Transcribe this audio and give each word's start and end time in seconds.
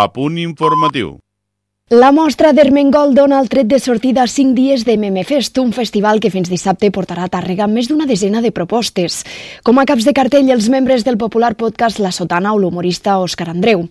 A 0.00 0.06
punt 0.08 0.38
informatiu. 0.40 1.18
La 1.92 2.08
mostra 2.16 2.54
d'Ermengol 2.56 3.10
dona 3.12 3.40
el 3.42 3.50
tret 3.52 3.66
de 3.68 3.76
sortida 3.82 4.22
a 4.22 4.30
5 4.32 4.54
dies 4.56 4.86
de 4.88 4.94
Memefest, 4.96 5.58
un 5.60 5.74
festival 5.76 6.22
que 6.24 6.30
fins 6.32 6.48
dissabte 6.48 6.88
portarà 6.94 7.26
a 7.26 7.32
Tàrrega 7.34 7.66
més 7.68 7.90
d'una 7.90 8.08
desena 8.08 8.40
de 8.40 8.54
propostes. 8.54 9.18
Com 9.66 9.76
a 9.76 9.84
caps 9.84 10.08
de 10.08 10.16
cartell, 10.16 10.48
els 10.56 10.70
membres 10.72 11.04
del 11.04 11.20
popular 11.20 11.52
podcast 11.60 12.00
La 12.00 12.16
Sotana 12.16 12.54
o 12.56 12.62
l'humorista 12.62 13.20
Òscar 13.20 13.50
Andreu. 13.52 13.88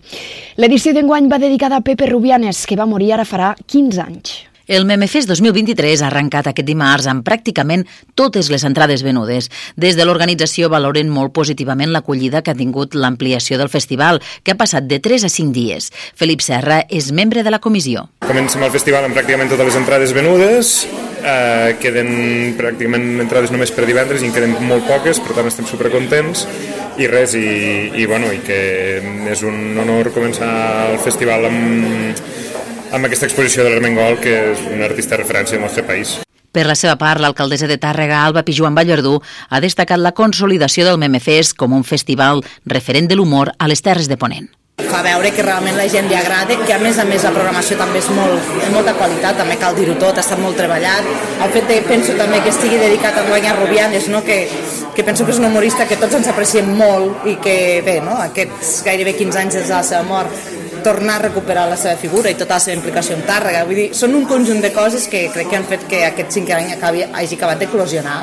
L'edició 0.58 0.96
d'enguany 0.96 1.30
va 1.30 1.38
dedicada 1.38 1.78
a 1.78 1.86
Pepe 1.86 2.10
Rubianes, 2.10 2.66
que 2.66 2.80
va 2.80 2.90
morir 2.90 3.12
ara 3.14 3.28
farà 3.28 3.54
15 3.68 4.08
anys. 4.08 4.38
El 4.70 4.84
Memefest 4.86 5.26
2023 5.26 5.98
ha 5.98 6.06
arrencat 6.06 6.46
aquest 6.46 6.68
dimarts 6.68 7.08
amb 7.10 7.24
pràcticament 7.26 7.80
totes 8.14 8.52
les 8.54 8.62
entrades 8.62 9.02
venudes. 9.02 9.48
Des 9.74 9.96
de 9.98 10.04
l'organització 10.06 10.68
valoren 10.70 11.08
molt 11.10 11.32
positivament 11.34 11.90
l'acollida 11.90 12.44
que 12.46 12.52
ha 12.52 12.58
tingut 12.60 12.94
l'ampliació 12.94 13.58
del 13.58 13.72
festival, 13.72 14.20
que 14.44 14.54
ha 14.54 14.60
passat 14.60 14.86
de 14.86 15.00
3 15.02 15.26
a 15.26 15.30
5 15.34 15.50
dies. 15.56 15.90
Felip 16.14 16.44
Serra 16.46 16.84
és 16.86 17.10
membre 17.10 17.42
de 17.42 17.50
la 17.50 17.58
comissió. 17.58 18.06
Comencem 18.28 18.62
el 18.62 18.70
festival 18.70 19.08
amb 19.08 19.18
pràcticament 19.18 19.50
totes 19.50 19.72
les 19.72 19.80
entrades 19.80 20.14
venudes, 20.14 20.86
eh, 21.18 21.74
queden 21.82 22.54
pràcticament 22.60 23.24
entrades 23.26 23.50
només 23.50 23.74
per 23.74 23.90
divendres 23.90 24.22
i 24.22 24.30
en 24.30 24.36
queden 24.38 24.54
molt 24.70 24.86
poques, 24.86 25.18
per 25.18 25.34
tant 25.34 25.50
estem 25.50 25.66
supercontents 25.66 26.46
i 26.94 27.10
res, 27.10 27.34
i, 27.34 27.90
i, 27.90 28.06
bueno, 28.06 28.30
i 28.30 28.38
que 28.46 28.62
és 29.34 29.42
un 29.42 29.74
honor 29.82 30.14
començar 30.14 30.54
el 30.92 31.02
festival 31.02 31.50
amb, 31.50 32.22
amb 32.92 33.06
aquesta 33.06 33.28
exposició 33.28 33.64
de 33.64 33.72
l'Armengol, 33.72 34.18
que 34.22 34.34
és 34.52 34.66
un 34.70 34.82
artista 34.82 35.16
de 35.16 35.22
referència 35.22 35.56
del 35.56 35.64
nostre 35.66 35.86
país. 35.86 36.18
Per 36.50 36.64
la 36.66 36.74
seva 36.74 36.96
part, 36.98 37.22
l'alcaldessa 37.22 37.68
de 37.70 37.78
Tàrrega, 37.78 38.24
Alba 38.24 38.42
Pijuan 38.42 38.74
Ballardú, 38.74 39.20
ha 39.50 39.60
destacat 39.62 40.02
la 40.02 40.10
consolidació 40.18 40.86
del 40.88 40.98
Memefest 40.98 41.54
com 41.56 41.76
un 41.76 41.86
festival 41.86 42.42
referent 42.66 43.06
de 43.06 43.18
l'humor 43.18 43.54
a 43.58 43.70
les 43.70 43.86
Terres 43.86 44.10
de 44.10 44.18
Ponent 44.18 44.50
fa 44.90 45.02
veure 45.04 45.30
que 45.34 45.42
realment 45.44 45.76
la 45.76 45.86
gent 45.92 46.08
li 46.08 46.16
agrada, 46.16 46.56
que 46.66 46.72
a 46.74 46.78
més 46.82 46.98
a 46.98 47.04
més 47.04 47.24
la 47.26 47.32
programació 47.34 47.76
també 47.78 48.00
és 48.00 48.08
molt, 48.16 48.48
de 48.62 48.70
molta 48.72 48.94
qualitat, 48.98 49.36
també 49.38 49.58
cal 49.60 49.76
dir-ho 49.76 49.96
tot, 50.00 50.18
ha 50.18 50.24
estat 50.24 50.40
molt 50.42 50.58
treballat. 50.58 51.06
El 51.44 51.52
fet 51.54 51.68
de, 51.68 51.80
penso 51.86 52.16
també 52.18 52.40
que 52.44 52.52
estigui 52.54 52.80
dedicat 52.80 53.18
a 53.20 53.26
Duanya 53.28 53.54
Rubianes, 53.58 54.08
no? 54.08 54.24
que, 54.24 54.40
que 54.96 55.04
penso 55.06 55.26
que 55.26 55.34
és 55.36 55.42
un 55.42 55.50
humorista 55.50 55.86
que 55.86 56.00
tots 56.00 56.18
ens 56.18 56.30
apreciem 56.32 56.72
molt 56.80 57.28
i 57.28 57.36
que, 57.44 57.56
bé, 57.86 58.00
no? 58.04 58.16
aquests 58.24 58.80
gairebé 58.86 59.14
15 59.20 59.44
anys 59.44 59.60
des 59.60 59.68
de 59.68 59.76
la 59.76 59.84
seva 59.86 60.02
mort 60.08 60.69
tornar 60.84 61.18
a 61.18 61.24
recuperar 61.28 61.68
la 61.70 61.78
seva 61.80 61.96
figura 62.00 62.32
i 62.32 62.38
tota 62.38 62.58
la 62.58 62.64
seva 62.64 62.78
implicació 62.78 63.16
en 63.18 63.24
Tàrrega. 63.28 63.64
Vull 63.68 63.82
dir, 63.84 63.88
són 63.96 64.18
un 64.18 64.28
conjunt 64.28 64.60
de 64.64 64.74
coses 64.74 65.08
que 65.08 65.28
crec 65.34 65.50
que 65.50 65.60
han 65.60 65.70
fet 65.70 65.88
que 65.88 66.04
aquest 66.08 66.36
cinquè 66.36 66.58
any 66.58 66.76
acabi, 66.76 67.06
hagi 67.06 67.38
acabat 67.38 67.64
d'eclosionar. 67.64 68.20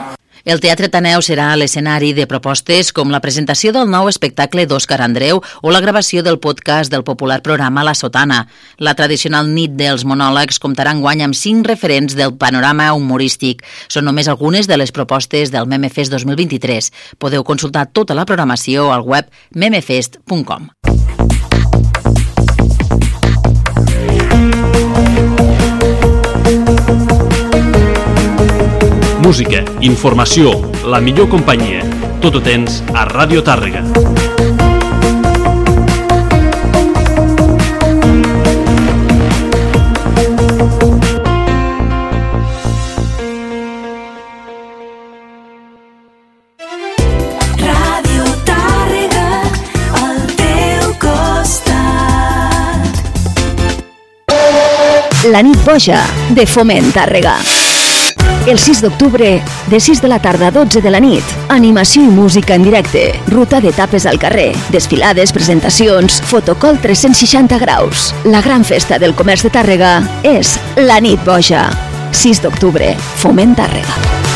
El 0.47 0.61
Teatre 0.63 0.87
Taneu 0.87 1.19
serà 1.19 1.49
l'escenari 1.59 2.13
de 2.15 2.23
propostes 2.23 2.93
com 2.95 3.09
la 3.11 3.19
presentació 3.19 3.73
del 3.75 3.89
nou 3.91 4.07
espectacle 4.07 4.63
d'Òscar 4.63 5.01
Andreu 5.03 5.41
o 5.59 5.73
la 5.75 5.81
gravació 5.83 6.23
del 6.23 6.39
podcast 6.39 6.87
del 6.93 7.03
popular 7.03 7.41
programa 7.43 7.83
La 7.83 7.91
Sotana. 7.91 8.45
La 8.79 8.93
tradicional 8.95 9.51
nit 9.51 9.75
dels 9.75 10.05
monòlegs 10.07 10.61
comptarà 10.63 10.93
guany 10.95 11.25
amb 11.25 11.35
cinc 11.35 11.67
referents 11.67 12.15
del 12.15 12.37
panorama 12.39 12.93
humorístic. 12.95 13.65
Són 13.91 14.07
només 14.07 14.31
algunes 14.31 14.71
de 14.71 14.79
les 14.79 14.95
propostes 14.95 15.51
del 15.51 15.67
Memefest 15.67 16.15
2023. 16.15 16.93
Podeu 17.19 17.43
consultar 17.43 17.89
tota 17.91 18.15
la 18.15 18.23
programació 18.23 18.93
al 18.95 19.03
web 19.03 19.27
memefest.com. 19.51 20.71
Música, 29.27 29.59
informació, 29.83 30.53
la 30.87 31.01
millor 31.03 31.27
companyia. 31.27 31.81
Tot 32.23 32.37
ho 32.37 32.41
tens 32.45 32.77
a 32.95 33.03
Ràdio 33.09 33.41
Tàrrega. 33.43 33.81
Tàrrega, 48.47 49.27
al 50.05 50.23
teu 50.39 50.95
costat. 51.03 52.79
La 55.27 55.43
nit 55.43 55.59
boja 55.67 55.99
de 56.31 56.47
Foment 56.47 56.95
Tàrrega. 56.95 57.66
El 58.47 58.59
6 58.59 58.81
d'octubre, 58.81 59.41
de 59.67 59.79
6 59.79 60.01
de 60.01 60.07
la 60.07 60.19
tarda 60.19 60.47
a 60.47 60.51
12 60.51 60.81
de 60.81 60.91
la 60.91 61.01
nit, 61.03 61.23
animació 61.51 62.03
i 62.05 62.07
música 62.07 62.55
en 62.55 62.63
directe, 62.63 63.09
ruta 63.27 63.59
d'etapes 63.59 64.05
al 64.07 64.19
carrer, 64.21 64.53
desfilades, 64.71 65.33
presentacions, 65.35 66.21
fotocol 66.31 66.79
360 66.79 67.59
graus. 67.59 68.13
La 68.23 68.41
gran 68.41 68.63
festa 68.63 68.99
del 69.03 69.15
comerç 69.19 69.43
de 69.47 69.51
Tàrrega 69.51 69.97
és 70.23 70.55
la 70.79 71.01
nit 71.03 71.19
boja. 71.27 71.67
6 72.15 72.41
d'octubre, 72.45 72.95
Foment 73.19 73.57
Tàrrega. 73.59 74.26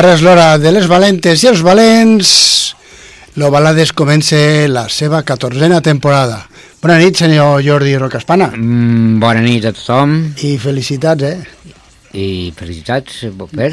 Ara 0.00 0.14
és 0.16 0.22
l'hora 0.24 0.54
de 0.60 0.70
les 0.72 0.86
valentes 0.88 1.42
i 1.44 1.48
els 1.50 1.60
valents. 1.64 2.30
Lo 3.38 3.50
Balades 3.52 3.92
comença 3.94 4.36
la 4.68 4.86
seva 4.90 5.20
catorzena 5.22 5.78
temporada. 5.84 6.40
Bona 6.82 6.96
nit, 6.98 7.18
senyor 7.20 7.60
Jordi 7.62 7.92
Rocaspana. 8.00 8.48
Mm, 8.56 9.18
bona 9.22 9.42
nit 9.44 9.66
a 9.68 9.72
tothom 9.76 10.14
I 10.42 10.56
felicitats, 10.58 11.22
eh? 11.28 11.38
i 12.16 12.50
felicitats 12.56 13.20
per... 13.54 13.68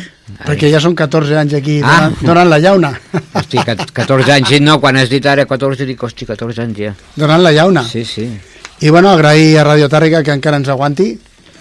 Perquè 0.46 0.70
ja 0.70 0.78
són 0.84 0.94
14 0.94 1.40
anys 1.40 1.56
aquí 1.58 1.80
Ah. 1.82 1.88
donant, 2.12 2.18
donant 2.22 2.50
la 2.52 2.60
llauna. 2.62 2.92
Hosti, 3.34 3.58
cat- 3.66 3.88
14 3.96 4.30
anys, 4.36 4.52
no, 4.62 4.76
quan 4.84 5.00
has 5.02 5.10
dit 5.10 5.26
ara 5.26 5.48
14 5.50 5.88
dic, 5.90 6.04
hosti, 6.06 6.28
14 6.30 6.62
anys 6.68 6.78
ja. 6.84 6.92
donant 7.16 7.42
la 7.42 7.52
llauna. 7.56 7.82
Sí, 7.88 8.04
sí, 8.06 8.28
I 8.80 8.90
bueno, 8.94 9.10
agrair 9.10 9.58
a 9.58 9.64
Radio 9.64 9.88
Tàrrega 9.90 10.22
que 10.22 10.36
encara 10.36 10.58
ens 10.62 10.70
aguanti. 10.70 11.16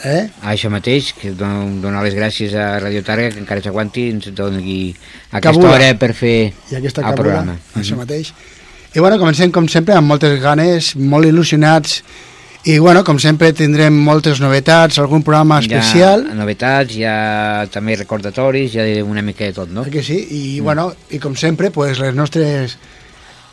Eh? 0.04 0.28
a 0.42 0.52
això 0.52 0.68
mateix, 0.70 1.14
que 1.16 1.32
don, 1.32 1.80
donar 1.80 2.02
les 2.04 2.14
gràcies 2.14 2.52
a 2.54 2.78
Radio 2.82 3.02
Tàrrega, 3.02 3.32
que 3.34 3.40
encara 3.40 3.62
s'aguanti 3.64 4.06
i 4.06 4.10
ens 4.12 4.28
doni 4.36 4.94
aquesta 5.30 5.52
Cabuda. 5.52 5.72
hora 5.72 5.94
per 5.98 6.12
fer 6.14 6.52
I 6.70 6.76
aquesta 6.76 7.00
el 7.00 7.06
cabuda, 7.08 7.22
programa. 7.22 7.56
això 7.74 7.96
mateix. 7.96 8.32
I 8.94 9.00
bueno, 9.00 9.18
comencem 9.18 9.50
com 9.52 9.68
sempre 9.68 9.94
amb 9.96 10.08
moltes 10.08 10.40
ganes, 10.40 10.94
molt 10.96 11.26
il·lusionats 11.26 12.02
i 12.66 12.78
bueno, 12.82 13.04
com 13.06 13.18
sempre 13.22 13.52
tindrem 13.54 13.94
moltes 13.94 14.40
novetats, 14.42 14.98
algun 14.98 15.22
programa 15.22 15.60
especial. 15.62 16.24
Hi 16.26 16.32
ha 16.32 16.34
novetats, 16.34 16.96
hi 16.96 17.04
ha 17.06 17.66
també 17.70 17.94
recordatoris, 17.96 18.74
hi 18.74 18.80
ha 18.82 19.04
una 19.04 19.22
mica 19.22 19.44
de 19.46 19.52
tot, 19.54 19.70
no? 19.70 19.84
Eh 19.86 19.90
que 19.90 20.02
sí? 20.02 20.16
I, 20.30 20.60
bueno, 20.60 20.88
i 21.10 21.20
com 21.22 21.36
sempre, 21.36 21.70
pues, 21.70 22.00
les 22.02 22.14
nostres 22.14 22.76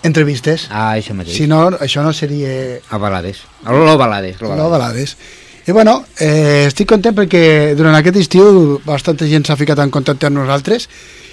entrevistes. 0.02 0.68
Ah, 0.72 0.96
això 0.98 1.14
mateix. 1.14 1.38
Si 1.38 1.46
no, 1.48 1.70
això 1.80 2.02
no 2.04 2.12
seria... 2.12 2.80
A 2.90 2.98
balades. 2.98 3.44
Lo 3.66 3.98
balades. 3.98 4.42
Lo 4.42 4.50
balades. 4.50 4.72
balades. 4.72 5.18
I 5.66 5.72
bueno, 5.72 6.04
eh, 6.20 6.66
estic 6.68 6.90
content 6.92 7.16
perquè 7.16 7.74
durant 7.78 7.96
aquest 7.96 8.20
estiu 8.20 8.82
bastanta 8.84 9.28
gent 9.30 9.46
s'ha 9.48 9.56
ficat 9.56 9.80
en 9.80 9.94
contacte 9.94 10.28
amb 10.28 10.42
nosaltres 10.42 10.90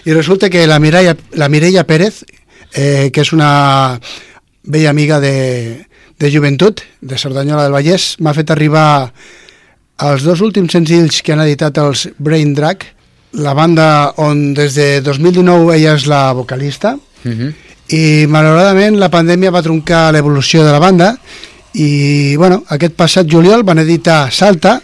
i 0.07 0.15
resulta 0.15 0.49
que 0.49 0.67
la 0.71 0.79
Mireia, 0.79 1.17
la 1.35 1.49
Mireia 1.51 1.83
Pérez, 1.85 2.23
eh, 2.73 3.11
que 3.11 3.25
és 3.25 3.33
una 3.35 3.99
vella 4.63 4.91
amiga 4.91 5.19
de, 5.21 5.87
de 6.19 6.31
joventut, 6.31 6.81
de 7.01 7.19
Cerdanyola 7.19 7.67
del 7.67 7.75
Vallès, 7.75 8.15
m'ha 8.21 8.37
fet 8.37 8.55
arribar 8.55 9.11
els 10.01 10.23
dos 10.25 10.41
últims 10.41 10.73
senzills 10.73 11.21
que 11.27 11.35
han 11.35 11.43
editat 11.43 11.83
els 11.83 12.07
Brain 12.19 12.55
Drag, 12.55 12.87
la 13.43 13.55
banda 13.55 14.15
on 14.23 14.55
des 14.55 14.75
de 14.79 15.01
2019 15.07 15.75
ella 15.77 15.95
és 15.99 16.07
la 16.07 16.31
vocalista, 16.33 16.97
Uh 17.21 17.33
-huh. 17.33 17.53
i 17.89 18.27
malauradament 18.27 18.97
la 18.97 19.11
pandèmia 19.11 19.51
va 19.51 19.61
truncar 19.61 20.11
l'evolució 20.11 20.65
de 20.65 20.73
la 20.73 20.79
banda 20.79 21.19
i 21.75 22.37
bueno, 22.37 22.63
aquest 22.69 22.97
passat 22.99 23.29
juliol 23.31 23.63
van 23.63 23.79
editar 23.79 24.31
Salta 24.33 24.81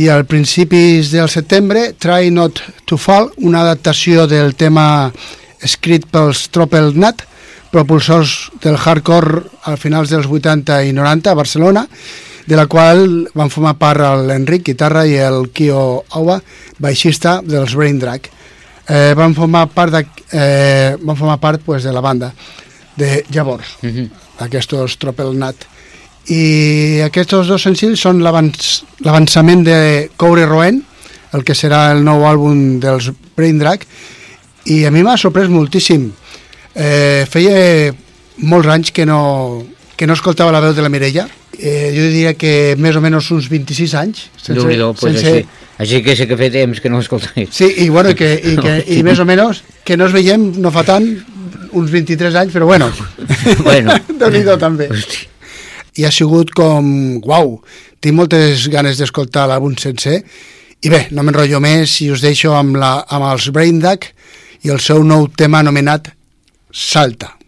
i 0.00 0.08
al 0.08 0.24
principis 0.24 1.10
del 1.12 1.28
setembre 1.28 1.92
Try 1.98 2.30
Not 2.30 2.62
to 2.88 2.96
Fall, 2.96 3.30
una 3.38 3.60
adaptació 3.62 4.26
del 4.26 4.54
tema 4.54 5.12
escrit 5.60 6.06
pels 6.10 6.48
Tropel 6.48 6.94
Nat 6.96 7.26
propulsors 7.72 8.52
del 8.60 8.76
hardcore 8.76 9.46
a 9.64 9.78
finals 9.80 10.12
dels 10.12 10.28
80 10.28 10.82
i 10.84 10.92
90 10.92 11.32
a 11.32 11.34
Barcelona, 11.34 11.86
de 12.46 12.58
la 12.58 12.66
qual 12.68 13.24
van 13.34 13.50
formar 13.50 13.78
part 13.80 14.02
l'Enric, 14.28 14.66
guitarra, 14.68 15.06
i 15.08 15.16
el 15.16 15.48
Kio 15.56 16.02
Aua, 16.12 16.36
baixista 16.82 17.38
dels 17.40 17.74
Brain 17.78 17.98
Drag. 18.02 18.28
Eh, 18.92 19.14
van 19.16 19.32
formar 19.34 19.68
part, 19.72 19.94
de, 19.94 20.04
eh, 20.36 20.96
van 21.00 21.16
formar 21.16 21.38
part 21.40 21.62
pues, 21.64 21.82
de 21.86 21.92
la 21.92 22.02
banda 22.04 22.32
de 22.96 23.24
llavors, 23.30 23.78
mm 23.80 23.88
-hmm. 23.88 24.10
aquests 24.38 24.98
Tropel 24.98 25.38
Nat. 25.38 25.71
I 26.30 27.00
aquests 27.08 27.46
dos 27.48 27.62
senzills 27.62 28.00
són 28.00 28.20
l'avanç- 28.22 28.84
l'avançament 29.02 29.64
de 29.66 30.10
Coure 30.16 30.46
Roen, 30.46 30.82
el 31.34 31.42
que 31.44 31.54
serà 31.56 31.90
el 31.96 32.04
nou 32.04 32.22
àlbum 32.28 32.78
dels 32.80 33.10
Brain 33.36 33.58
Drag, 33.58 33.82
i 34.70 34.84
a 34.86 34.90
mi 34.94 35.02
m'ha 35.02 35.16
sorprès 35.18 35.48
moltíssim. 35.50 36.10
Eh, 36.74 37.26
feia 37.28 37.92
molts 38.38 38.68
anys 38.68 38.92
que 38.92 39.04
no, 39.04 39.64
que 39.96 40.06
no 40.06 40.14
escoltava 40.14 40.52
la 40.52 40.60
veu 40.60 40.72
de 40.76 40.82
la 40.82 40.88
Mireia, 40.92 41.26
eh, 41.58 41.90
jo 41.94 42.06
diria 42.06 42.34
que 42.38 42.76
més 42.78 42.94
o 42.96 43.00
menys 43.02 43.30
uns 43.34 43.48
26 43.50 43.94
anys. 43.98 44.28
déu 44.46 44.62
nhi 44.68 44.78
pues 44.98 45.16
així, 45.16 45.44
així 45.78 46.02
que 46.02 46.14
sé 46.16 46.28
que 46.28 46.36
fa 46.38 46.48
temps 46.50 46.80
que 46.80 46.88
no 46.88 46.98
l'escoltaré. 47.02 47.48
Sí, 47.50 47.66
i, 47.78 47.88
bueno, 47.88 48.14
que, 48.14 48.34
i, 48.38 48.56
que, 48.56 48.78
i 48.98 49.02
més 49.02 49.18
o 49.18 49.24
menys 49.26 49.62
que 49.84 49.96
no 49.96 50.06
es 50.06 50.12
veiem 50.12 50.52
no 50.62 50.70
fa 50.70 50.84
tant, 50.84 51.04
uns 51.72 51.90
23 51.90 52.34
anys, 52.36 52.52
però 52.54 52.66
bueno, 52.66 52.90
Bueno. 53.64 53.92
déu-n'hi-do 54.20 54.56
també. 54.58 54.88
Hosti. 54.92 55.26
I 55.98 56.06
ha 56.06 56.12
sigut 56.14 56.54
com, 56.56 56.86
uau, 57.20 57.58
tinc 58.00 58.16
moltes 58.16 58.68
ganes 58.72 59.00
d'escoltar 59.00 59.48
l'àlbum 59.50 59.76
sencer, 59.80 60.22
i 60.82 60.90
bé, 60.90 61.04
no 61.12 61.22
m'enrotllo 61.22 61.60
més 61.62 62.00
i 62.02 62.10
us 62.10 62.24
deixo 62.24 62.56
amb, 62.56 62.78
la, 62.80 63.04
amb 63.08 63.28
els 63.28 63.50
Brain 63.54 63.82
i 64.62 64.70
el 64.70 64.80
seu 64.80 65.04
nou 65.04 65.28
tema 65.36 65.60
anomenat. 65.60 66.10
Salta 66.72 67.41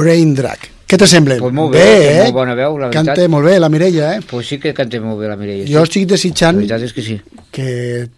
Brain 0.00 0.34
Drag. 0.38 0.68
Què 0.90 0.98
te 0.98 1.06
sembla? 1.06 1.36
Pues 1.38 1.54
molt 1.54 1.76
bé, 1.76 1.84
té 1.86 2.14
molt 2.24 2.34
bona 2.34 2.54
veu, 2.58 2.74
la 2.80 2.88
veritat. 2.88 3.12
Canta 3.12 3.28
molt 3.30 3.46
bé, 3.46 3.58
la 3.62 3.68
Mireia, 3.70 4.14
eh? 4.16 4.22
Pues 4.26 4.48
sí 4.50 4.58
que 4.58 4.72
canta 4.74 4.98
molt 5.04 5.20
bé 5.22 5.28
la 5.30 5.36
Mireia. 5.38 5.68
Jo 5.68 5.84
sí. 5.84 5.90
estic 5.90 6.08
desitjant 6.10 6.56
La 6.58 6.64
veritat 6.64 6.86
és 6.88 6.96
que 6.96 7.04
sí. 7.06 7.18
que 7.54 7.68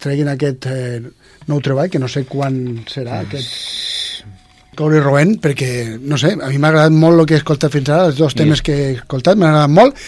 treguin 0.00 0.30
aquest 0.32 0.70
eh, 0.72 1.02
nou 1.50 1.60
treball, 1.60 1.90
que 1.92 2.00
no 2.00 2.08
sé 2.08 2.24
quan 2.30 2.56
serà, 2.88 3.20
aquest 3.26 3.91
Coure 4.72 5.02
Roent, 5.04 5.34
perquè, 5.36 5.98
no 6.00 6.16
sé, 6.16 6.30
a 6.32 6.46
mi 6.48 6.56
m'ha 6.56 6.70
agradat 6.70 6.94
molt 6.96 7.20
el 7.20 7.26
que 7.28 7.34
he 7.36 7.40
escoltat 7.42 7.74
fins 7.74 7.90
ara, 7.92 8.06
els 8.08 8.16
dos 8.16 8.32
temes 8.32 8.62
que 8.64 8.72
he 8.72 8.86
escoltat 8.94 9.36
m'han 9.36 9.50
agradat 9.50 9.68
molt, 9.76 9.98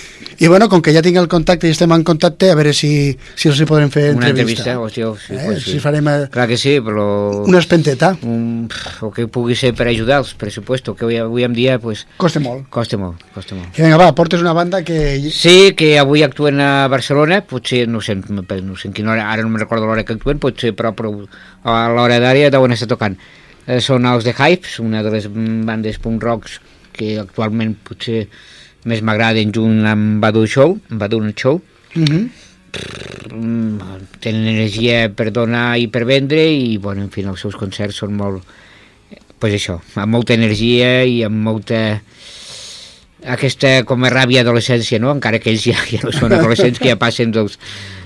i 0.41 0.49
bueno, 0.49 0.71
com 0.73 0.81
que 0.81 0.95
ja 0.95 1.03
tinc 1.05 1.19
el 1.21 1.29
contacte 1.29 1.69
i 1.69 1.75
estem 1.75 1.93
en 1.93 2.01
contacte, 2.09 2.49
a 2.49 2.55
veure 2.57 2.73
si, 2.73 3.13
si 3.37 3.51
els 3.51 3.61
hi 3.61 3.67
podrem 3.69 3.91
fer 3.93 4.07
Una 4.15 4.31
entrevista. 4.33 4.73
entrevista, 4.73 4.79
hòstia, 4.81 5.11
sí, 5.21 5.35
Eh, 5.37 5.43
pues 5.51 5.67
sí. 5.67 5.75
si 5.75 5.83
farem 5.85 6.09
eh, 6.09 6.15
Clar 6.33 6.47
que 6.49 6.57
sí, 6.57 6.79
però... 6.81 7.05
una 7.45 7.61
espenteta, 7.61 8.15
Un, 8.25 8.65
o 9.05 9.11
que 9.13 9.27
pugui 9.29 9.53
ser 9.55 9.75
per 9.77 9.87
ajudar 9.93 10.23
els 10.25 10.33
pressupostos, 10.33 10.97
que 10.97 11.05
avui, 11.05 11.21
avui 11.21 11.45
en 11.45 11.53
dia 11.53 11.77
pues, 11.79 12.07
costa 12.17 12.41
molt. 12.41 12.65
costa 12.73 12.97
molt, 12.97 13.21
costa 13.37 13.55
molt. 13.61 13.69
Que 13.77 13.85
vinga, 13.85 14.01
va, 14.01 14.15
portes 14.17 14.41
una 14.41 14.57
banda 14.57 14.81
que... 14.83 15.29
Sí, 15.31 15.75
que 15.77 15.99
avui 16.01 16.25
actuen 16.25 16.65
a 16.65 16.89
Barcelona, 16.89 17.43
potser, 17.45 17.85
no 17.87 18.01
sé, 18.01 18.17
no 18.17 18.77
sé 18.81 18.89
en 18.89 18.95
quina 18.97 19.13
hora, 19.13 19.29
ara 19.31 19.43
no 19.45 19.51
me 19.53 19.61
recordo 19.61 19.85
l'hora 19.85 20.09
que 20.09 20.17
actuen, 20.17 20.41
potser, 20.41 20.73
però, 20.73 20.97
però 20.97 21.13
a 21.69 21.83
l'hora 21.93 22.17
d'àrea 22.17 22.49
deuen 22.49 22.73
estar 22.73 22.89
tocant. 22.89 23.21
Eh, 23.67 23.81
són 23.81 24.05
els 24.07 24.27
The 24.27 24.35
Hypes, 24.37 24.79
una 24.85 25.03
de 25.05 25.13
les 25.15 25.29
bandes 25.29 26.01
punk 26.03 26.23
rocks 26.23 26.59
que 26.95 27.17
actualment 27.21 27.75
potser 27.87 28.27
més 28.85 29.01
m'agraden 29.01 29.53
junt 29.57 29.87
amb 29.89 30.21
Badu 30.23 30.47
Show, 30.47 30.79
Badu 30.91 31.23
Show. 31.33 31.63
-huh. 31.95 32.29
Mm, 33.33 33.79
tenen 34.21 34.47
energia 34.47 35.09
per 35.15 35.31
donar 35.31 35.79
i 35.79 35.87
per 35.89 36.05
vendre 36.05 36.43
i, 36.51 36.77
bueno, 36.77 37.03
en 37.03 37.11
fi, 37.11 37.23
els 37.23 37.41
seus 37.41 37.55
concerts 37.55 37.97
són 38.03 38.17
molt, 38.19 38.43
pues 39.39 39.55
això, 39.55 39.81
amb 39.95 40.13
molta 40.13 40.35
energia 40.35 41.05
i 41.05 41.23
amb 41.23 41.37
molta 41.37 42.01
aquesta 43.25 43.85
com 43.89 44.05
a 44.05 44.11
ràbia 44.11 44.43
adolescència, 44.43 44.99
no? 44.99 45.13
encara 45.15 45.39
que 45.39 45.51
ells 45.51 45.65
ja, 45.65 45.79
ja 45.89 46.03
no 46.05 46.13
són 46.13 46.33
adolescents, 46.39 46.79
que 46.79 46.91
ja 46.93 46.97
passen 47.01 47.33
dels, 47.33 47.59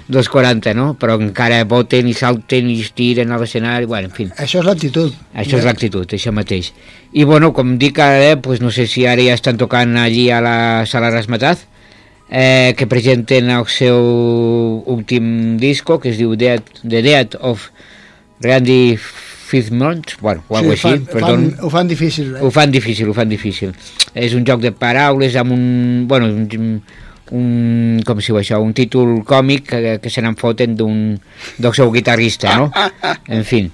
dels 0.09 0.29
40, 0.33 0.73
no? 0.75 0.95
però 0.99 1.19
encara 1.21 1.61
voten 1.69 2.09
i 2.09 2.15
salten 2.17 2.71
i 2.73 2.79
es 2.81 2.93
tiren 2.97 3.33
a 3.33 3.39
l'escenari, 3.41 3.87
bueno, 3.87 4.09
en 4.09 4.15
fi, 4.15 4.29
Això 4.41 4.63
és 4.63 4.67
l'actitud. 4.69 5.13
això 5.35 5.59
és 5.61 5.65
l'actitud, 5.69 6.09
això 6.17 6.33
mateix. 6.33 6.73
I 7.13 7.25
bueno, 7.29 7.53
com 7.53 7.77
dic 7.79 7.99
ara, 8.01 8.37
pues 8.41 8.63
no 8.65 8.71
sé 8.73 8.87
si 8.89 9.07
ara 9.07 9.23
ja 9.23 9.37
estan 9.37 9.61
tocant 9.61 9.97
allí 10.01 10.31
a 10.31 10.41
la 10.41 10.87
sala 10.87 11.11
Rasmataz, 11.13 11.67
eh, 12.31 12.75
que 12.77 12.87
presenten 12.87 13.51
el 13.51 13.67
seu 13.69 14.83
últim 14.87 15.57
disco, 15.59 15.99
que 16.01 16.11
es 16.11 16.19
diu 16.19 16.37
Dead, 16.37 16.63
The 16.83 17.03
Dead 17.03 17.37
of 17.41 17.69
Randy 18.41 18.97
Fitzmont, 19.49 20.17
bueno, 20.21 20.43
o 20.49 20.57
alguna 20.57 20.77
fan, 20.77 20.93
així, 20.93 21.05
perdó. 21.09 21.27
fan, 21.27 21.45
ho 21.65 21.71
fan 21.73 21.89
difícil. 21.89 22.35
Eh? 22.37 22.41
Ho 22.45 22.51
fan 22.53 22.71
difícil, 22.71 23.09
ho 23.09 23.15
fan 23.17 23.29
difícil. 23.29 23.73
És 24.13 24.35
un 24.37 24.45
joc 24.45 24.61
de 24.61 24.73
paraules 24.77 25.37
amb 25.41 25.53
un... 25.57 26.05
Bueno, 26.09 26.27
un, 26.29 26.83
un 27.37 28.01
com 28.07 28.21
si 28.21 28.33
diu 28.33 28.41
això, 28.41 28.61
un 28.63 28.75
títol 28.77 29.23
còmic 29.29 29.69
que, 29.71 29.97
que 30.03 30.13
se 30.13 30.25
n'en 30.25 30.37
foten 30.39 30.77
d'un 30.79 31.19
del 31.59 31.77
seu 31.77 31.93
guitarrista, 31.95 32.57
no? 32.59 32.71
En 33.39 33.45
fi. 33.45 33.67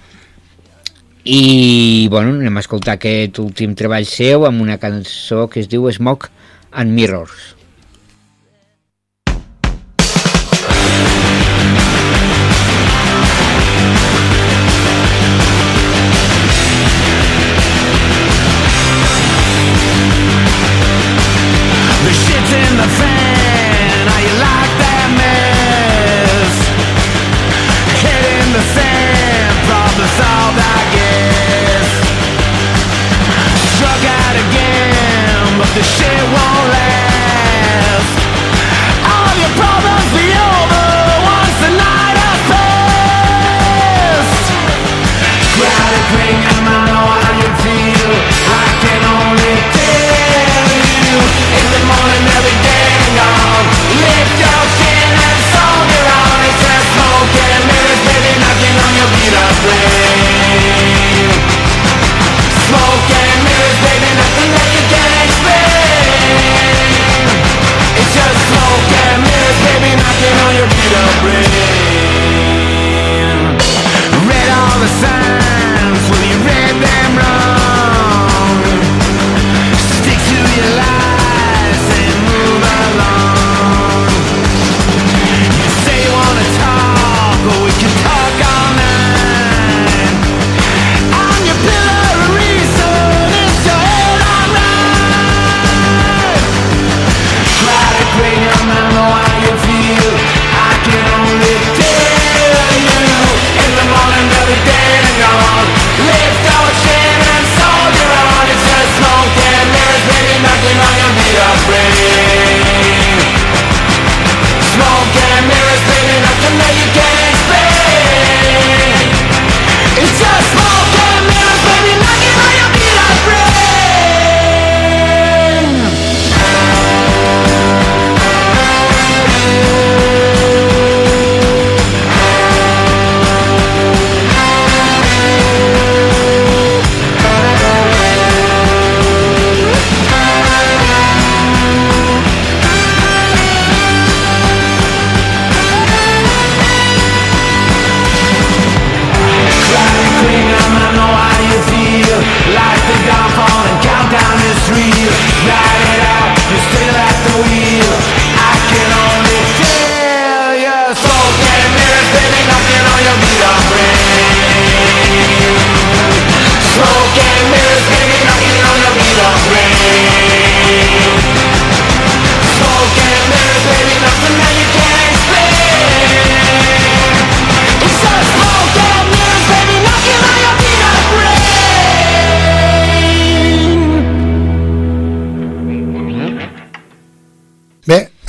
I, 1.25 2.08
bueno, 2.12 2.34
anem 2.37 2.61
a 2.61 2.64
escoltar 2.64 2.99
aquest 2.99 3.38
últim 3.40 3.73
treball 3.78 4.04
seu 4.04 4.44
amb 4.44 4.61
una 4.61 4.76
cançó 4.82 5.46
que 5.49 5.62
es 5.62 5.70
diu 5.73 5.88
Smoke 5.92 6.28
and 6.73 6.92
Mirrors. 6.92 7.53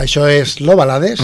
Això 0.06 0.28
és 0.30 0.60
Lo 0.62 0.76
Balades, 0.78 1.20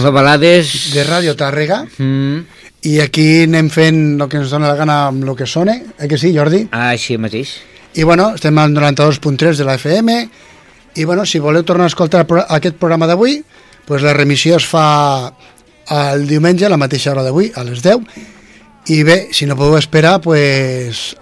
de 0.94 1.04
Ràdio 1.06 1.34
Tàrrega, 1.38 1.84
Mm, 1.98 2.40
i 2.82 2.98
aquí 3.00 3.44
anem 3.44 3.68
fent 3.70 4.20
el 4.20 4.28
que 4.28 4.40
ens 4.40 4.50
dona 4.50 4.68
la 4.68 4.74
gana 4.78 4.96
amb 5.08 5.22
el 5.22 5.36
que 5.38 5.46
sona, 5.46 5.76
eh 5.98 6.08
que 6.08 6.18
sí, 6.18 6.32
Jordi? 6.36 6.68
ah, 6.72 6.90
així 6.90 7.16
mateix. 7.18 7.56
I 7.94 8.02
bueno, 8.02 8.32
estem 8.34 8.56
al 8.58 8.72
92.3 8.72 9.56
de 9.56 9.64
la 9.64 9.74
FM 9.76 10.28
i 10.96 11.04
bueno, 11.04 11.24
si 11.26 11.38
voleu 11.38 11.62
tornar 11.62 11.84
a 11.84 11.92
escoltar 11.92 12.26
aquest 12.48 12.76
programa 12.76 13.06
d'avui, 13.06 13.42
pues 13.86 14.02
la 14.02 14.12
remissió 14.14 14.56
es 14.56 14.66
fa 14.66 15.32
el 15.90 16.26
diumenge 16.26 16.66
a 16.66 16.70
la 16.72 16.76
mateixa 16.80 17.12
hora 17.12 17.22
d'avui, 17.22 17.52
a 17.54 17.64
les 17.64 17.82
10. 17.82 18.00
I 18.88 19.02
bé, 19.04 19.28
si 19.32 19.46
no 19.46 19.56
podeu 19.56 19.76
esperar, 19.78 20.20
pues, 20.20 21.16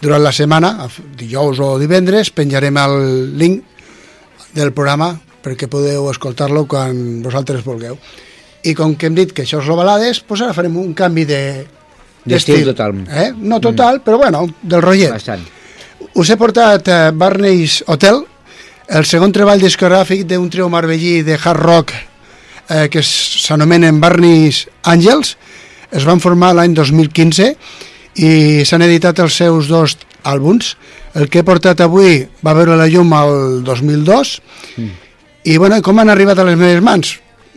durant 0.00 0.22
la 0.22 0.32
setmana, 0.32 0.88
dijous 1.16 1.58
o 1.60 1.78
divendres, 1.78 2.30
penjarem 2.30 2.76
el 2.76 3.38
link 3.38 3.62
del 4.54 4.72
programa 4.72 5.18
perquè 5.42 5.68
podeu 5.70 6.08
escoltar-lo 6.10 6.66
quan 6.70 7.22
vosaltres 7.24 7.64
vulgueu. 7.64 7.98
I 8.66 8.74
com 8.74 8.96
que 8.98 9.06
hem 9.06 9.16
dit 9.16 9.32
que 9.32 9.44
això 9.46 9.62
és 9.62 9.68
l'Ovalades, 9.70 10.20
pues 10.26 10.42
ara 10.42 10.56
farem 10.56 10.76
un 10.76 10.94
canvi 10.98 11.24
de 11.28 11.42
D'estil 12.28 12.64
total. 12.66 13.04
Eh? 13.08 13.30
No 13.36 13.60
total, 13.60 13.98
mm. 13.98 14.04
però 14.04 14.18
bueno, 14.18 14.42
del 14.62 14.82
rotllet. 14.82 15.14
Bastant. 15.14 15.44
Us 16.18 16.30
he 16.30 16.36
portat 16.36 16.88
a 16.92 16.98
Barney's 17.14 17.82
Hotel, 17.86 18.24
el 18.88 19.06
segon 19.08 19.32
treball 19.34 19.60
discogràfic 19.62 20.24
d'un 20.28 20.48
trio 20.50 20.68
marbellí 20.72 21.22
de 21.26 21.36
hard 21.36 21.60
rock 21.60 21.94
eh, 21.94 22.88
que 22.92 23.02
s'anomenen 23.04 24.00
Barney's 24.00 24.66
Angels. 24.82 25.36
Es 25.92 26.04
van 26.08 26.20
formar 26.20 26.54
l'any 26.56 26.74
2015 26.76 27.52
i 28.24 28.30
s'han 28.68 28.84
editat 28.84 29.20
els 29.24 29.36
seus 29.40 29.68
dos 29.70 29.96
àlbums. 30.24 30.74
El 31.16 31.28
que 31.32 31.40
he 31.40 31.46
portat 31.46 31.80
avui 31.80 32.22
va 32.44 32.56
veure 32.56 32.76
la 32.76 32.88
llum 32.90 33.12
al 33.16 33.62
2002 33.64 34.34
i 35.48 35.56
bueno, 35.56 35.80
com 35.80 35.96
han 35.98 36.10
arribat 36.12 36.42
a 36.42 36.44
les 36.44 36.58
meves 36.60 36.82
mans 36.84 37.14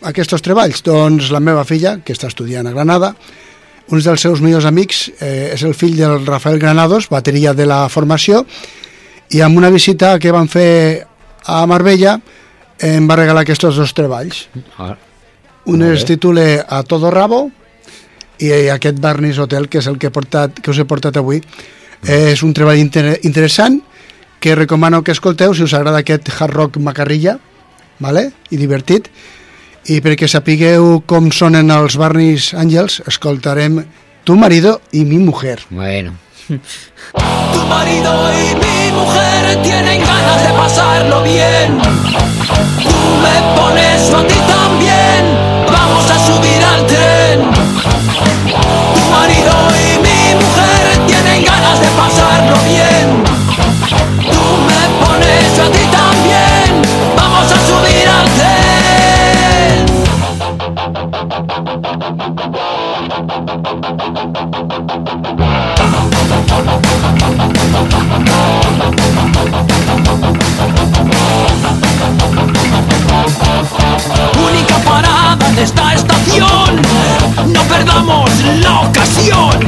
aquests 0.07 0.41
treballs? 0.45 0.79
Doncs 0.85 1.27
la 1.33 1.41
meva 1.43 1.65
filla, 1.67 1.97
que 2.05 2.15
està 2.15 2.29
estudiant 2.31 2.67
a 2.67 2.71
Granada, 2.71 3.11
un 3.91 3.99
dels 3.99 4.23
seus 4.23 4.39
millors 4.39 4.67
amics 4.69 5.09
eh, 5.19 5.51
és 5.51 5.63
el 5.67 5.75
fill 5.75 5.97
del 5.99 6.25
Rafael 6.25 6.59
Granados, 6.61 7.09
bateria 7.11 7.51
de 7.53 7.67
la 7.67 7.83
formació, 7.91 8.45
i 9.35 9.43
amb 9.43 9.59
una 9.59 9.71
visita 9.73 10.13
que 10.23 10.31
van 10.31 10.47
fer 10.47 11.03
a 11.43 11.65
Marbella 11.67 12.15
em 12.81 13.07
va 13.09 13.19
regalar 13.19 13.43
aquests 13.43 13.75
dos 13.75 13.93
treballs. 13.97 14.45
Ah, 14.79 14.95
Un 15.67 15.83
es 15.85 16.07
titula 16.07 16.65
A 16.67 16.81
Todo 16.83 17.11
Rabo 17.11 17.43
i 18.39 18.49
aquest 18.73 18.97
Barney's 19.03 19.37
Hotel, 19.37 19.67
que 19.69 19.77
és 19.83 19.91
el 19.91 19.99
que, 19.99 20.07
he 20.07 20.15
portat, 20.15 20.57
que 20.63 20.71
us 20.71 20.79
he 20.79 20.87
portat 20.89 21.19
avui. 21.19 21.43
Eh, 22.07 22.31
és 22.31 22.41
un 22.41 22.55
treball 22.55 22.79
inter 22.79 23.19
interessant 23.27 23.81
que 24.39 24.55
recomano 24.55 25.03
que 25.03 25.13
escolteu 25.13 25.53
si 25.53 25.67
us 25.67 25.75
agrada 25.77 26.01
aquest 26.01 26.31
hard 26.33 26.55
rock 26.55 26.79
macarrilla 26.81 27.37
vale? 28.01 28.31
i 28.49 28.57
divertit. 28.57 29.07
I 29.89 30.01
perquè 30.01 30.27
sapigueu 30.29 30.99
com 31.09 31.31
sonen 31.33 31.71
els 31.73 31.95
Barney's 31.97 32.51
Angels, 32.53 32.99
escoltarem 33.07 33.83
Tu 34.23 34.35
marido 34.35 34.81
y 34.91 35.05
mi 35.05 35.17
mujer. 35.17 35.61
bueno. 35.69 36.13
Tu 36.47 37.61
marido 37.69 38.11
y 38.33 38.55
mi 38.55 38.91
mujer 38.91 39.61
tienen 39.63 40.01
ganas 40.01 40.43
de 40.43 40.49
pasarlo 40.53 41.23
bien. 41.23 41.79
Tú 42.83 42.97
me 43.23 43.37
pones 43.57 44.13
a 44.13 44.27
ti 44.27 44.39
también. 44.47 45.21
Vamos 45.71 46.05
a 46.11 46.17
subir 46.27 46.61
al 46.63 46.85
tren. 46.85 47.39
Tu 48.95 49.01
marido 49.09 49.53
y 49.81 49.97
mi 50.05 50.21
mujer 50.43 51.07
tienen 51.07 51.45
ganas 51.45 51.79
de 51.81 51.87
pasarlo 52.01 52.55
bien. 52.67 53.23
Tú 54.31 54.43
me 54.67 54.81
pones 55.05 55.59
a 55.59 55.71
ti 55.71 55.90
Única 62.21 62.37
parada 74.85 75.49
en 75.49 75.57
esta 75.57 75.95
estación. 75.95 76.79
No 77.47 77.63
perdamos 77.63 78.29
la 78.61 78.81
ocasión. 78.81 79.59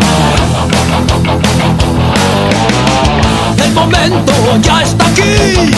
El 3.63 3.73
momento 3.73 4.31
ya 4.61 4.83
está 4.83 5.07
aquí. 5.07 5.71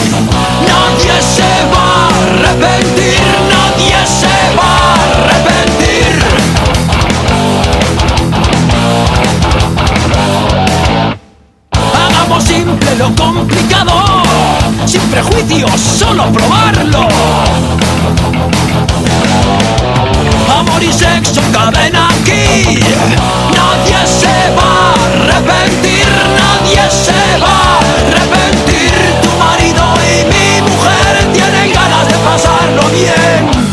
Nadie 0.68 1.22
se 1.22 1.48
va 1.72 2.04
a 2.04 2.08
arrepentir. 2.08 3.22
Nadie 3.48 3.96
se 4.06 4.36
va 4.58 4.76
a 4.76 4.94
arrepentir. 4.94 6.55
Hagamos 12.26 12.44
simple 12.44 12.96
lo 12.96 13.14
complicado. 13.14 13.92
Sin 14.84 15.00
prejuicios, 15.02 15.80
solo 15.80 16.24
probarlo. 16.32 17.06
Amor 20.58 20.82
y 20.82 20.92
sexo 20.92 21.40
caben 21.52 21.94
aquí. 21.94 22.80
Nadie 23.54 24.06
se 24.06 24.50
va 24.56 24.90
a 24.90 25.04
arrepentir, 25.06 26.08
nadie 26.42 26.90
se 26.90 27.38
va 27.40 27.46
a 27.46 27.78
arrepentir. 27.78 28.90
Tu 29.22 29.30
marido 29.38 29.84
y 30.02 30.24
mi 30.24 30.68
mujer 30.68 31.32
tienen 31.32 31.72
ganas 31.72 32.08
de 32.08 32.14
pasarlo 32.16 32.88
bien. 32.88 33.65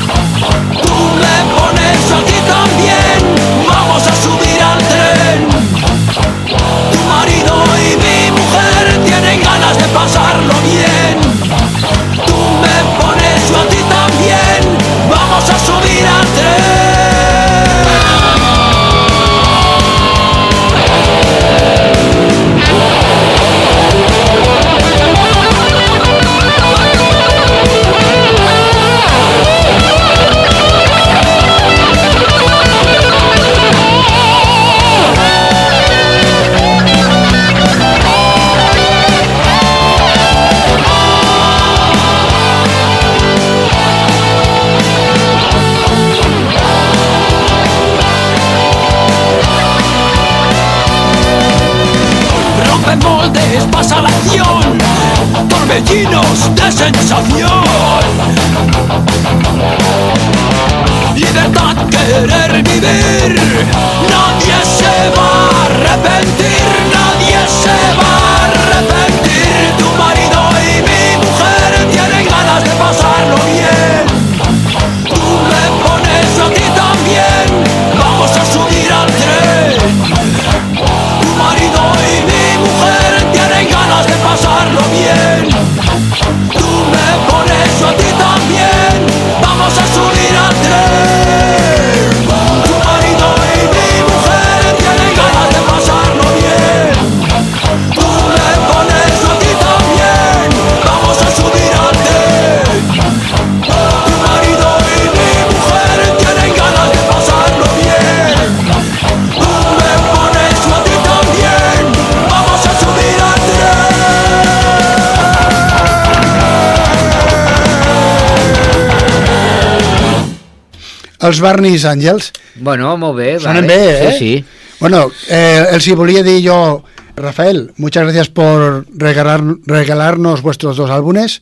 Els 121.23 121.39
Barney's 121.41 121.85
Angels 121.85 122.31
Bueno, 122.55 122.95
molt 122.97 123.17
bé. 123.17 123.39
sonen 123.39 123.65
vale. 123.67 123.77
bé, 123.77 124.09
eh? 124.09 124.11
Sí, 124.13 124.17
sí. 124.19 124.45
Bueno, 124.79 125.09
eh, 125.29 125.65
el 125.71 125.81
si 125.81 125.93
volía 125.93 126.23
dir 126.23 126.41
yo, 126.41 126.83
Rafael, 127.15 127.71
muchas 127.77 128.03
gracias 128.03 128.27
por 128.29 128.85
regalar, 128.93 129.41
regalarnos 129.65 130.41
vuestros 130.41 130.75
dos 130.75 130.89
álbumes. 130.89 131.41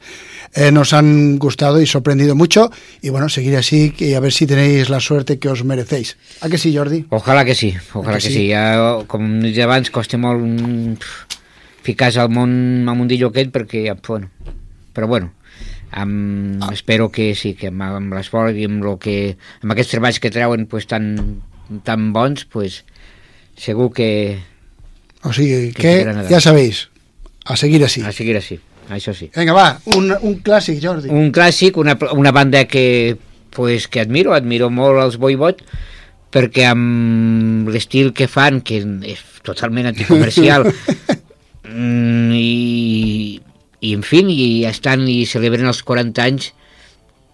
Eh, 0.53 0.69
nos 0.71 0.91
han 0.93 1.39
gustado 1.39 1.79
y 1.81 1.87
sorprendido 1.87 2.35
mucho. 2.35 2.69
Y 3.01 3.09
bueno, 3.09 3.29
seguir 3.29 3.55
así 3.55 3.93
y 3.97 4.13
a 4.13 4.19
ver 4.19 4.33
si 4.33 4.45
tenéis 4.45 4.89
la 4.89 4.99
suerte 4.99 5.39
que 5.39 5.47
os 5.47 5.63
merecéis. 5.63 6.17
¿A 6.41 6.49
que 6.49 6.57
sí, 6.57 6.75
Jordi? 6.75 7.05
Ojalà 7.09 7.45
que 7.45 7.55
sí, 7.55 7.73
ojalà 7.93 8.17
Que 8.17 8.23
que, 8.23 8.27
sí? 8.29 8.33
sí. 8.33 8.51
Ja, 8.51 8.99
com 9.07 9.39
deia 9.41 9.63
abans, 9.63 9.89
costa 9.89 10.19
molt 10.19 10.43
mm, 10.43 10.99
ficar-se 11.87 12.19
al 12.19 12.29
món, 12.29 12.85
al 12.87 12.97
mundillo 12.99 13.31
aquest 13.31 13.49
perquè, 13.55 13.85
ja, 13.87 13.95
bueno, 14.07 14.27
però 14.93 15.07
bueno, 15.07 15.31
amb, 15.91 16.63
ah. 16.63 16.69
espero 16.73 17.11
que 17.11 17.33
sí, 17.35 17.53
que 17.59 17.71
amb, 17.71 17.83
amb 17.83 18.15
l'esforç 18.15 18.57
i 18.59 18.67
amb, 18.69 18.83
lo 18.83 18.97
que, 19.01 19.35
amb 19.61 19.75
aquests 19.75 19.95
treballs 19.97 20.21
que 20.23 20.31
treuen 20.33 20.65
pues, 20.71 20.87
tan, 20.87 21.41
tan 21.87 22.11
bons, 22.15 22.45
pues, 22.51 22.83
segur 23.59 23.91
que 23.93 24.11
O 25.23 25.33
sigui, 25.33 25.69
Que 25.73 25.81
que 25.81 25.91
seguirán 25.91 26.17
a 26.17 26.23
dar. 26.23 26.31
ya 26.31 26.41
sabéis, 26.41 26.89
a 27.45 27.55
seguir 27.55 27.83
así. 27.83 28.01
a 28.01 28.11
seguir 28.11 28.35
així, 28.37 28.59
això 28.89 29.13
sí. 29.13 29.29
Venga, 29.35 29.53
va, 29.53 29.79
un, 29.93 30.09
un 30.09 30.39
clàssic, 30.41 30.79
Jordi. 30.81 31.09
Un 31.13 31.31
clàssic, 31.31 31.77
una, 31.77 31.97
una 32.13 32.31
banda 32.31 32.65
que, 32.65 33.17
pues, 33.51 33.87
que 33.87 34.01
admiro, 34.01 34.33
admiro 34.33 34.71
molt 34.73 34.97
els 35.03 35.19
Boybot, 35.21 35.61
perquè 36.33 36.65
amb 36.71 37.69
l'estil 37.69 38.13
que 38.17 38.27
fan, 38.27 38.61
que 38.65 38.81
és 38.81 39.21
totalment 39.45 39.91
anticomercial, 39.91 40.65
mm, 41.69 42.33
i, 42.33 43.41
i 43.81 43.93
en 43.97 44.05
fi, 44.05 44.21
i 44.29 44.49
estan 44.69 45.07
i 45.09 45.23
celebren 45.29 45.69
els 45.69 45.81
40 45.85 46.23
anys 46.23 46.51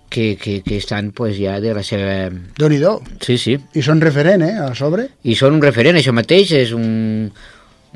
que, 0.10 0.38
que, 0.40 0.62
que 0.64 0.78
estan 0.80 1.12
pues, 1.12 1.36
ja 1.40 1.60
de 1.60 1.74
la 1.76 1.84
seva... 1.84 2.30
Déu-n'hi-do. 2.58 2.94
Sí, 3.24 3.38
sí, 3.42 3.58
I 3.76 3.84
són 3.84 4.02
referent, 4.04 4.46
eh, 4.48 4.56
a 4.64 4.72
sobre. 4.76 5.10
i 5.28 5.36
són 5.36 5.60
un 5.60 5.64
referent, 5.64 6.00
això 6.00 6.16
mateix, 6.16 6.54
és 6.56 6.72
un, 6.76 6.88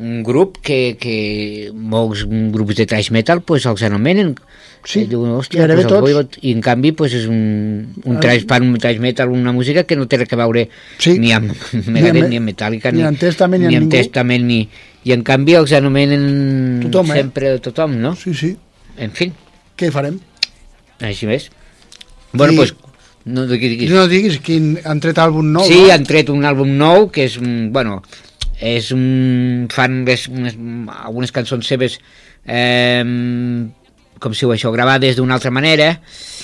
un 0.01 0.23
grup 0.25 0.57
que, 0.65 0.97
que 0.99 1.69
molts 1.73 2.25
grups 2.25 2.75
de 2.79 2.87
thrash 2.89 3.11
metal 3.13 3.43
pues, 3.45 3.67
els 3.69 3.83
anomenen 3.87 4.35
Sí, 4.81 5.03
Eh, 5.03 5.05
diuen, 5.05 5.29
hòstia, 5.37 5.67
pues, 5.69 5.85
tots. 5.85 6.01
Voivod, 6.01 6.37
i 6.41 6.55
en 6.55 6.61
canvi 6.65 6.89
pues, 6.97 7.13
és 7.13 7.27
un, 7.29 7.93
un 8.01 8.15
trash, 8.17 8.47
fan 8.49 8.65
un 8.65 8.79
trash 8.81 8.97
metal, 8.97 9.29
una 9.29 9.53
música 9.53 9.83
que 9.85 9.93
no 9.95 10.07
té 10.09 10.17
res 10.17 10.31
a 10.33 10.39
veure 10.39 10.63
Sí. 10.97 11.19
ni 11.21 11.35
amb 11.37 11.53
Ni 11.73 11.83
Megadeth, 11.93 12.29
ni 12.31 12.39
amb 12.39 12.49
Metallica, 12.49 12.91
ni 12.91 13.05
amb 13.05 13.19
Testament, 13.21 13.61
ni 13.67 13.75
amb 13.77 13.85
amb. 13.85 13.93
Testament, 13.93 14.47
ni... 14.47 14.63
I 15.05 15.13
en 15.13 15.23
canvi 15.25 15.53
els 15.57 15.71
anomenen 15.73 16.25
Tothom, 16.83 17.13
eh? 17.13 17.21
sempre 17.21 17.53
tothom, 17.61 17.95
no? 18.01 18.15
Sí, 18.15 18.33
sí. 18.37 18.55
En 18.97 19.13
fi, 19.13 19.31
Què 19.77 19.89
farem? 19.93 20.19
així 21.01 21.29
més. 21.29 21.47
Bueno, 22.33 22.53
doncs, 22.57 22.75
no, 23.25 23.45
diguis. 23.49 23.89
No 23.89 24.07
diguis 24.09 24.37
quin 24.45 24.75
han 24.85 25.01
tret 25.03 25.17
àlbum 25.21 25.49
nou, 25.53 25.65
sí, 25.65 25.77
no? 25.83 25.93
han 25.93 26.05
tret 26.09 26.29
un 26.33 26.45
àlbum 26.45 26.69
nou 26.77 27.09
que 27.13 27.25
és, 27.29 27.37
mm, 27.41 27.71
bueno, 27.73 28.01
és 28.61 28.91
un, 28.93 29.67
fan 29.73 30.03
les, 30.05 30.27
unes, 30.29 30.55
algunes 31.01 31.31
cançons 31.33 31.65
seves 31.67 31.97
eh, 32.45 33.03
com 34.21 34.33
si 34.37 34.45
ho 34.45 34.51
això, 34.53 34.71
gravades 34.73 35.15
d'una 35.17 35.33
altra 35.39 35.51
manera, 35.51 35.95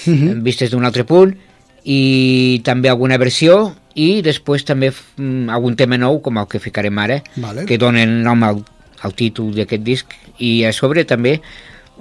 Mhm. 0.08 0.42
vistes 0.42 0.72
d'un 0.72 0.86
altre 0.88 1.04
punt, 1.04 1.36
i 1.84 2.62
també 2.64 2.90
alguna 2.90 3.18
versió, 3.18 3.76
i 3.96 4.22
després 4.22 4.64
també 4.66 4.92
mm, 4.92 5.50
algun 5.50 5.76
tema 5.76 5.98
nou, 5.98 6.22
com 6.22 6.38
el 6.38 6.48
que 6.48 6.60
ficarem 6.60 6.98
ara, 7.00 7.22
Vale. 7.36 7.66
que 7.66 7.78
donen 7.78 8.22
nom 8.24 8.44
al, 8.44 8.64
al 9.02 9.14
títol 9.14 9.54
d'aquest 9.56 9.84
disc, 9.84 10.14
i 10.40 10.64
a 10.66 10.72
sobre 10.74 11.04
també 11.06 11.42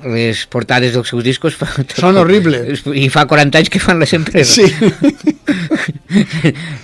les 0.05 0.43
portades 0.53 0.93
dels 0.93 1.09
seus 1.09 1.25
discos 1.25 1.55
fa, 1.57 1.67
Són 1.97 2.19
horribles. 2.21 2.83
i 2.93 3.09
fa 3.09 3.25
40 3.27 3.57
anys 3.59 3.71
que 3.73 3.81
fan 3.81 3.99
les 3.99 4.13
empreses 4.13 4.57
Sí. 4.57 4.67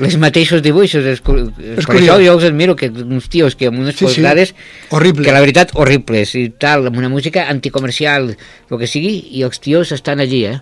les 0.03 0.17
mateixos 0.21 0.63
dibuixos 0.65 1.05
és, 1.07 1.21
és 1.21 1.87
per 1.87 1.97
això 1.99 2.17
jo 2.23 2.35
els 2.37 2.47
admiro 2.49 2.75
que 2.79 2.89
uns 2.91 3.29
tios 3.33 3.55
que 3.57 3.69
amb 3.71 3.81
unes 3.83 3.95
Sí, 3.97 4.07
sí, 4.07 4.15
sí. 4.15 4.21
portades 4.21 4.55
Horrible. 4.91 5.25
que 5.27 5.33
la 5.35 5.41
veritat 5.45 5.73
horribles 5.75 6.35
i 6.39 6.49
tal, 6.59 6.87
amb 6.89 6.99
una 6.99 7.09
música 7.13 7.47
anticomercial 7.53 8.33
el 8.35 8.79
que 8.81 8.89
sigui, 8.89 9.15
i 9.37 9.43
els 9.47 9.61
tios 9.61 9.93
estan 9.93 10.21
allí 10.21 10.45
eh? 10.49 10.59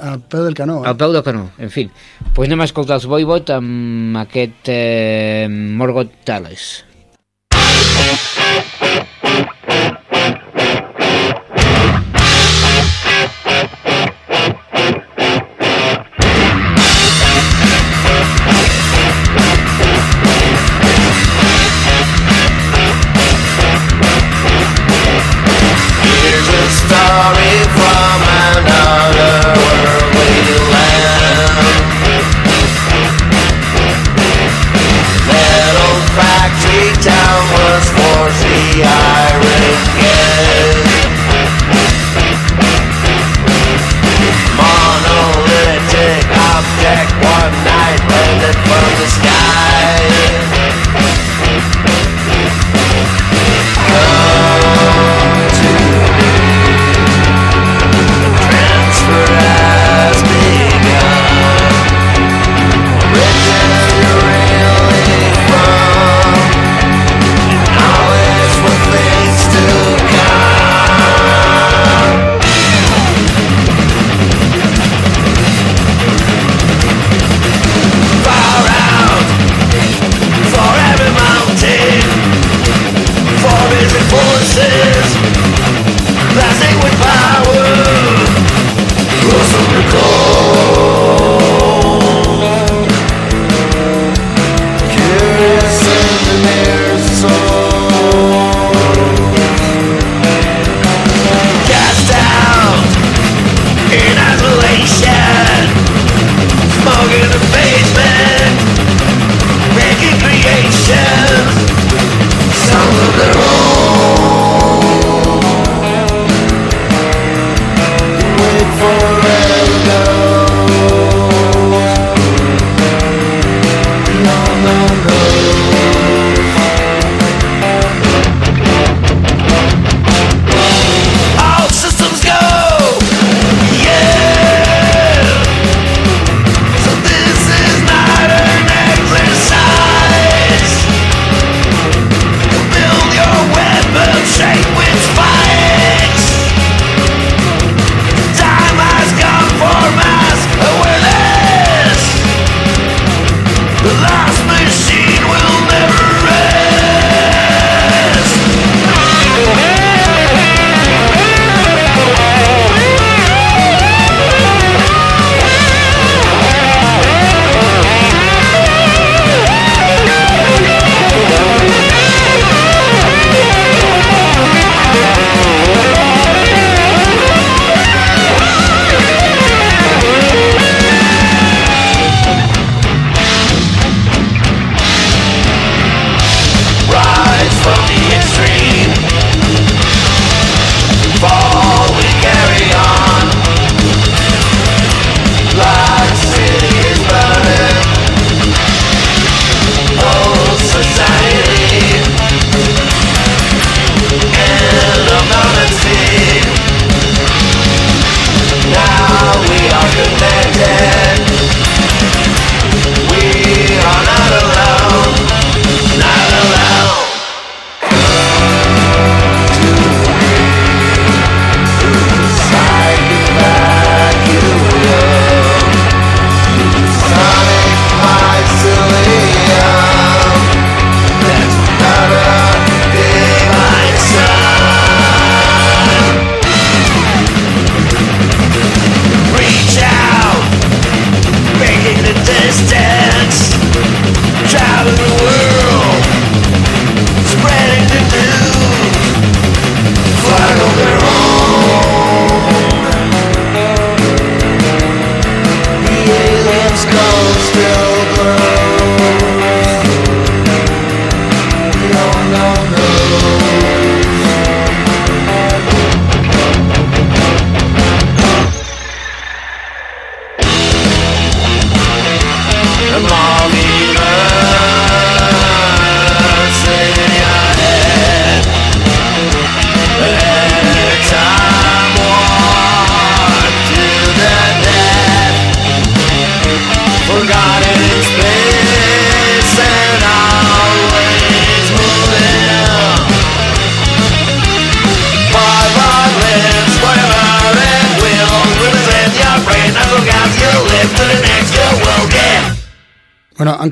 Al 0.00 0.20
peu 0.20 0.44
del 0.44 0.54
canó. 0.54 0.82
al 0.84 0.96
peu 0.96 1.12
del 1.12 1.22
canó, 1.22 1.50
en 1.58 1.70
fi 1.70 1.88
pues 2.34 2.48
anem 2.48 2.60
a 2.64 2.68
escoltar 2.68 2.98
els 3.00 3.06
Voivod 3.06 3.50
amb 3.54 4.16
aquest 4.24 4.68
eh, 4.72 5.46
Morgoth 5.50 6.12
Tales 6.24 6.84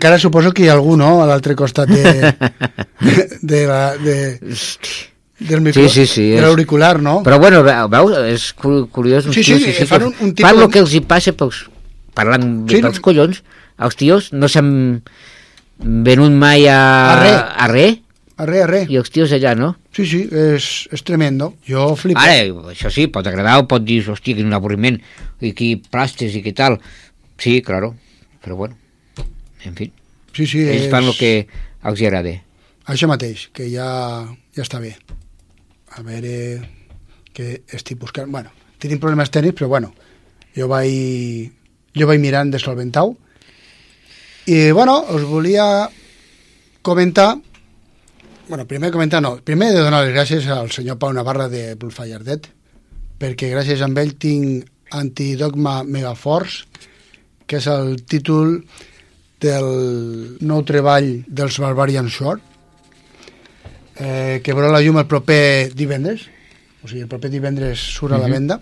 encara 0.03 0.19
suposo 0.19 0.51
que 0.51 0.65
hi 0.65 0.69
ha 0.69 0.75
algú, 0.75 0.97
no?, 0.99 1.21
a 1.23 1.27
l'altre 1.31 1.55
costat 1.55 1.87
de, 1.87 2.35
de, 3.53 3.61
la, 3.71 3.95
de, 4.03 4.17
del 5.39 5.61
micro, 5.63 5.85
Sí, 5.87 5.89
sí, 5.89 6.07
sí, 6.11 6.25
de 6.35 6.41
l'auricular, 6.43 6.99
no? 7.01 7.21
Però 7.23 7.39
bueno, 7.39 7.63
ve- 7.63 7.77
veus, 7.93 8.17
és 8.27 8.49
cu- 8.59 8.89
curiós. 8.91 9.29
Sí, 9.31 9.45
tios 9.47 9.63
sí, 9.63 9.71
així 9.71 9.87
fan 9.87 10.09
un- 10.09 10.15
un 10.19 10.35
tipus 10.35 10.49
Fan 10.51 10.59
el 10.65 10.71
que 10.75 10.83
els 10.83 10.95
hi 10.99 11.01
passa 11.07 11.33
pels, 11.39 11.63
parlant 12.19 12.49
Sí, 12.67 12.81
sí, 12.81 12.83
no- 12.83 12.91
collons. 13.01 13.45
Els 13.83 13.97
tios 13.99 14.33
no 14.35 14.51
s'han 14.51 14.73
venut 15.79 16.35
mai 16.35 16.67
a... 16.67 16.81
A 17.13 17.17
res. 17.23 17.39
A 17.39 17.71
res. 17.71 17.99
Arre, 18.43 18.63
arre. 18.65 18.83
I 18.91 18.97
els 18.99 19.11
tios 19.13 19.31
allà, 19.37 19.53
no? 19.55 19.77
Sí, 19.95 20.03
sí, 20.09 20.25
és, 20.35 20.67
és 20.91 21.03
tremendo. 21.07 21.53
Jo 21.69 21.93
flipo. 21.95 22.19
Ara, 22.19 22.43
això 22.73 22.91
sí, 22.91 23.07
pot 23.13 23.27
agradar 23.29 23.61
o 23.63 23.69
pot 23.71 23.85
dir, 23.87 24.01
hòstia, 24.09 24.35
quin 24.35 24.51
avorriment, 24.57 24.99
i 25.45 25.53
qui 25.55 25.77
plastes 25.79 26.35
i 26.35 26.43
què 26.43 26.51
tal. 26.59 26.81
Sí, 27.39 27.61
claro, 27.63 27.93
però 28.43 28.57
bueno, 28.59 28.75
en 29.69 29.77
fi, 29.79 29.93
Sí, 30.33 30.47
sí, 30.47 30.63
ells 30.65 30.87
és... 30.87 30.91
fan 30.93 31.05
el 31.05 31.17
que 31.19 31.33
els 31.89 32.03
agrada. 32.07 32.33
Això 32.93 33.09
mateix, 33.11 33.49
que 33.55 33.69
ja, 33.71 33.87
ja 34.57 34.65
està 34.65 34.81
bé. 34.83 34.95
A 35.93 36.03
veure 36.07 36.33
què 37.37 37.49
estic 37.77 38.01
buscant. 38.01 38.31
Bueno, 38.33 38.53
tenim 38.81 39.01
problemes 39.03 39.31
tècnics, 39.33 39.59
però 39.61 39.69
bueno, 39.75 39.93
jo 40.57 40.69
vaig, 40.73 41.53
jo 41.97 42.09
vaig 42.09 42.23
mirant 42.23 42.53
de 42.53 42.61
solventar-ho. 42.63 43.15
I, 44.49 44.73
bueno, 44.73 44.97
us 45.15 45.23
volia 45.29 45.65
comentar 46.83 47.37
bueno, 48.49 48.67
primer 48.67 48.91
comentar 48.91 49.23
no, 49.23 49.37
primer 49.39 49.71
de 49.71 49.85
donar 49.85 50.03
les 50.03 50.11
gràcies 50.13 50.49
al 50.51 50.73
senyor 50.75 50.99
Pau 50.99 51.13
Navarra 51.15 51.47
de 51.49 51.77
Bullfire 51.79 52.25
Dead 52.27 52.49
perquè 53.23 53.53
gràcies 53.53 53.81
a 53.81 53.87
ell 53.87 54.17
tinc 54.19 54.67
Antidogma 54.91 55.85
Megaforce 55.87 56.67
que 57.47 57.63
és 57.63 57.69
el 57.71 58.03
títol 58.03 58.59
del 59.43 60.37
nou 60.41 60.63
treball 60.65 61.11
dels 61.27 61.59
Barbarian 61.63 62.09
Shore 62.09 62.41
eh, 63.99 64.41
que 64.45 64.55
veurà 64.55 64.71
la 64.73 64.81
llum 64.83 64.99
el 65.03 65.07
proper 65.11 65.71
divendres 65.77 66.25
o 66.83 66.89
sigui, 66.89 67.03
el 67.05 67.11
proper 67.11 67.31
divendres 67.31 67.79
surt 67.99 68.15
a 68.17 68.19
la 68.19 68.27
Mhm. 68.29 68.33
venda 68.33 68.61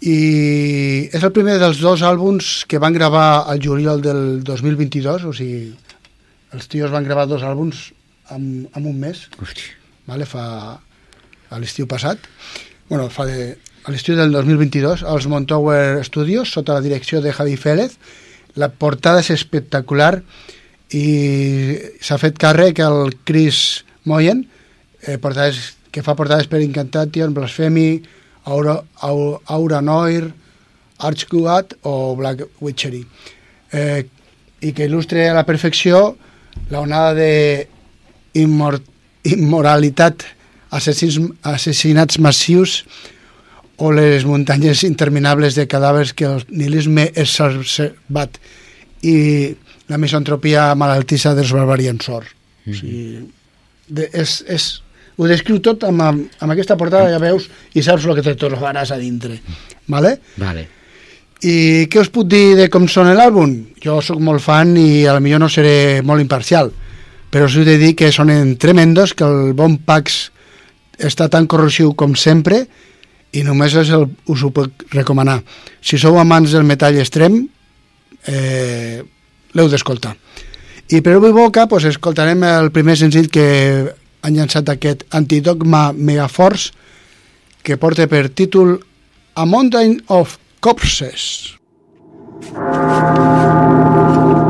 i 0.00 1.10
és 1.12 1.22
el 1.22 1.32
primer 1.36 1.58
dels 1.60 1.80
dos 1.82 2.00
àlbums 2.00 2.64
que 2.66 2.78
van 2.80 2.94
gravar 2.96 3.44
al 3.50 3.60
juliol 3.60 4.00
del 4.00 4.42
2022 4.44 5.24
o 5.28 5.32
sigui, 5.36 5.74
els 6.56 6.68
tios 6.68 6.90
van 6.90 7.04
gravar 7.04 7.26
dos 7.28 7.42
àlbums 7.42 7.90
en, 8.30 8.68
en 8.74 8.86
un 8.86 8.96
mes 8.98 9.26
Hosti. 9.40 9.66
vale? 10.06 10.24
fa 10.24 10.80
a 11.50 11.58
l'estiu 11.58 11.86
passat 11.86 12.18
bueno, 12.88 13.10
fa 13.10 13.26
de, 13.26 13.58
a 13.84 13.90
l'estiu 13.92 14.16
del 14.16 14.32
2022 14.32 15.02
als 15.04 15.26
Montower 15.26 16.00
Studios 16.04 16.50
sota 16.52 16.74
la 16.78 16.80
direcció 16.80 17.20
de 17.20 17.32
Javi 17.32 17.56
Félez 17.56 17.98
la 18.58 18.70
portada 18.70 19.22
és 19.22 19.30
espectacular 19.34 20.14
i 20.96 21.04
s'ha 22.02 22.18
fet 22.18 22.38
càrrec 22.40 22.80
el 22.82 23.14
Chris 23.24 23.84
Moyen 24.08 24.42
eh, 25.06 25.18
portades, 25.22 25.76
que 25.90 26.02
fa 26.02 26.16
portades 26.18 26.48
per 26.50 26.62
Incantation, 26.64 27.34
Blasphemy 27.34 28.02
Aura, 28.44 28.80
Aura, 29.06 29.38
Aura 29.46 29.80
Noir 29.80 30.30
Archguat 31.00 31.76
o 31.82 32.14
Black 32.16 32.42
Witchery. 32.60 33.04
Eh, 33.72 34.04
i 34.60 34.72
que 34.76 34.84
il·lustre 34.84 35.28
a 35.30 35.36
la 35.36 35.46
perfecció 35.48 36.16
la 36.68 36.82
onada 36.82 37.14
de 37.16 37.68
immor 38.36 38.80
immoralitat, 39.24 40.24
assassins, 40.72 41.18
assassinats 41.44 42.18
massius 42.18 42.80
o 43.80 43.90
les 43.96 44.26
muntanyes 44.28 44.82
interminables 44.84 45.56
de 45.56 45.64
cadàvers 45.68 46.12
que 46.12 46.28
el 46.28 46.42
nihilisme 46.52 47.06
és 47.16 47.32
observat 47.40 48.36
i 49.00 49.16
la 49.88 49.98
misantropia 49.98 50.68
malaltissa 50.76 51.32
dels 51.34 51.52
barbarians 51.56 52.04
sort. 52.04 52.28
Mm 52.64 52.72
-hmm. 52.72 52.76
o 52.76 52.80
sigui, 52.80 53.30
de, 53.88 54.08
és, 54.12 54.44
és, 54.46 54.82
ho 55.16 55.26
descriu 55.26 55.58
tot 55.60 55.84
amb, 55.84 56.02
amb 56.02 56.52
aquesta 56.52 56.76
portada, 56.76 57.10
ja 57.10 57.18
veus, 57.18 57.48
i 57.74 57.82
saps 57.82 58.04
el 58.04 58.14
que 58.14 58.22
te 58.22 58.36
trobaràs 58.36 58.92
a 58.92 58.98
dintre. 58.98 59.40
Vale? 59.86 60.20
Vale. 60.36 60.68
I 61.40 61.88
què 61.88 62.00
us 62.00 62.10
puc 62.12 62.28
dir 62.28 62.56
de 62.56 62.68
com 62.68 62.86
són 62.88 63.08
l'àlbum? 63.16 63.54
Jo 63.80 64.00
sóc 64.04 64.20
molt 64.20 64.42
fan 64.42 64.76
i 64.76 65.06
a 65.06 65.14
la 65.16 65.20
millor 65.20 65.40
no 65.40 65.48
seré 65.48 66.02
molt 66.02 66.20
imparcial, 66.20 66.70
però 67.30 67.44
us 67.46 67.56
he 67.56 67.64
de 67.64 67.78
dir 67.78 67.94
que 67.96 68.12
sonen 68.12 68.58
tremendos, 68.58 69.14
que 69.14 69.24
el 69.24 69.54
bon 69.54 69.78
Pax 69.78 70.30
està 70.98 71.28
tan 71.32 71.46
corrosiu 71.46 71.94
com 71.94 72.14
sempre 72.14 72.66
i 73.32 73.44
només 73.46 73.74
és 73.78 73.90
el, 73.94 74.08
us 74.30 74.42
ho 74.42 74.50
puc 74.54 74.86
recomanar. 74.94 75.40
Si 75.82 75.98
sou 75.98 76.18
amants 76.18 76.52
del 76.54 76.66
metall 76.66 76.98
extrem, 76.98 77.42
eh, 78.26 79.00
l'heu 79.54 79.70
d'escoltar. 79.70 80.16
I 80.90 81.00
per 81.06 81.14
avui 81.14 81.32
boca 81.32 81.68
pues, 81.70 81.86
escoltarem 81.86 82.42
el 82.48 82.72
primer 82.74 82.96
senzill 82.98 83.30
que 83.30 83.46
han 84.20 84.36
llançat 84.36 84.68
aquest 84.68 85.06
Antidogma 85.14 85.92
Megaforce 85.94 86.74
que 87.62 87.78
porta 87.78 88.08
per 88.10 88.28
títol 88.34 88.80
A 89.34 89.46
Mountain 89.46 90.00
of 90.08 90.38
Corpses. 90.60 91.56
Every 92.42 92.58
bastard 92.60 94.49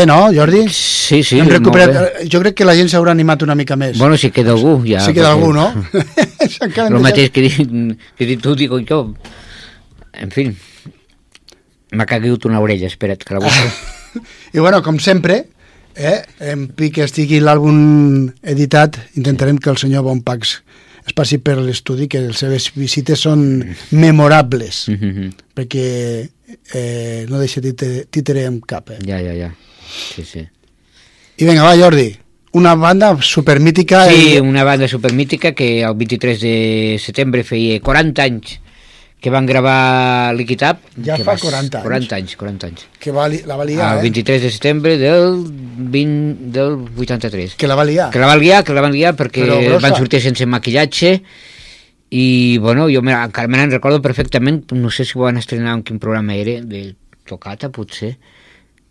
Bé, 0.00 0.06
no, 0.06 0.32
Jordi? 0.32 0.62
Sí, 0.72 1.22
sí, 1.22 1.38
Hem 1.38 1.48
recuperat... 1.50 1.90
bé. 1.92 2.28
Jo 2.32 2.38
crec 2.40 2.54
que 2.56 2.64
la 2.64 2.72
gent 2.78 2.88
s'haurà 2.88 3.12
animat 3.12 3.42
una 3.44 3.52
mica 3.58 3.76
més. 3.76 3.98
Bueno, 4.00 4.16
si 4.16 4.30
queda 4.32 4.54
algú, 4.54 4.78
ja. 4.88 5.02
sí 5.04 5.12
queda 5.12 5.34
perquè- 5.34 5.36
algú, 5.36 5.52
no? 5.52 6.86
El 6.96 7.02
mateix 7.04 7.28
que, 7.34 7.42
di- 7.44 7.96
que 8.16 8.28
dit 8.30 8.40
tu, 8.40 8.54
digo 8.56 8.78
jo. 8.88 9.02
En 10.16 10.32
fi, 10.32 10.46
m'ha 11.92 12.06
caigut 12.08 12.48
una 12.48 12.62
orella, 12.64 12.88
espera't, 12.88 13.20
que 13.28 13.36
la 13.36 13.44
busco. 13.44 14.24
I 14.56 14.58
bueno, 14.64 14.80
com 14.82 14.96
sempre, 15.04 15.42
eh, 15.94 16.22
en 16.48 16.68
pi 16.72 16.88
que 16.96 17.04
estigui 17.04 17.42
l'àlbum 17.44 18.30
editat, 18.56 18.96
intentarem 19.20 19.60
que 19.60 19.68
el 19.74 19.76
senyor 19.84 20.06
Bonpax 20.08 20.56
es 21.04 21.12
passi 21.16 21.42
per 21.44 21.58
l'estudi, 21.60 22.08
que 22.08 22.24
les 22.30 22.40
seves 22.40 22.70
visites 22.72 23.20
són 23.28 23.44
memorables, 23.92 24.86
Mhm. 24.96 25.28
perquè 25.52 25.88
eh, 26.72 27.26
no 27.28 27.38
deixa 27.38 27.60
títere, 27.60 28.06
títere 28.08 28.48
en 28.48 28.62
cap. 28.64 28.88
Eh? 28.96 29.04
ja, 29.04 29.20
ja, 29.20 29.36
ja. 29.44 29.52
Sí, 29.90 30.24
sí. 30.24 30.46
I 31.38 31.44
vinga, 31.44 31.62
va, 31.64 31.76
Jordi, 31.76 32.08
una 32.52 32.74
banda 32.74 33.16
supermítica... 33.20 34.06
Sí, 34.08 34.34
i- 34.36 34.40
una 34.40 34.64
banda 34.64 34.88
supermítica 34.88 35.52
que 35.52 35.82
el 35.82 35.94
23 35.94 36.40
de 36.40 36.96
setembre 37.02 37.44
feia 37.44 37.80
40 37.80 38.22
anys 38.22 38.60
que 39.20 39.28
van 39.28 39.44
gravar 39.44 40.34
Liquid 40.34 40.62
Up. 40.64 40.78
Ja 41.04 41.16
que 41.18 41.24
fa 41.24 41.34
va- 41.34 41.38
40 41.38 41.76
anys. 41.78 41.84
40 41.84 42.16
anys, 42.16 42.36
40 42.40 42.66
anys. 42.70 42.86
que 42.98 43.12
va, 43.12 43.26
la 43.28 43.56
va 43.56 43.64
liar, 43.68 43.92
El 43.92 43.98
eh? 43.98 44.02
23 44.08 44.42
de 44.42 44.50
setembre 44.50 44.96
del, 44.96 45.44
20, 45.50 46.50
del 46.58 46.78
83. 46.96 47.54
Que 47.60 47.68
la 47.68 47.74
va 47.76 47.84
liar. 47.84 48.08
Que 48.10 48.18
la 48.18 48.26
van 48.30 48.40
liar, 48.40 48.64
que 48.64 48.72
la 48.72 48.80
van 48.80 48.92
liar 48.96 49.14
perquè 49.16 49.44
van 49.80 49.94
sortir 49.96 50.22
sense 50.24 50.46
maquillatge 50.48 51.22
i, 52.10 52.56
bueno, 52.58 52.88
jo 52.90 53.02
me, 53.02 53.12
encara 53.12 53.46
me 53.46 53.58
n'en 53.60 53.70
recordo 53.70 54.00
perfectament, 54.02 54.64
no 54.72 54.90
sé 54.90 55.04
si 55.04 55.18
ho 55.18 55.22
van 55.28 55.36
estrenar 55.38 55.76
en 55.76 55.82
quin 55.84 56.00
programa 56.02 56.34
era, 56.34 56.56
de 56.64 56.94
Tocata, 57.28 57.68
potser, 57.70 58.16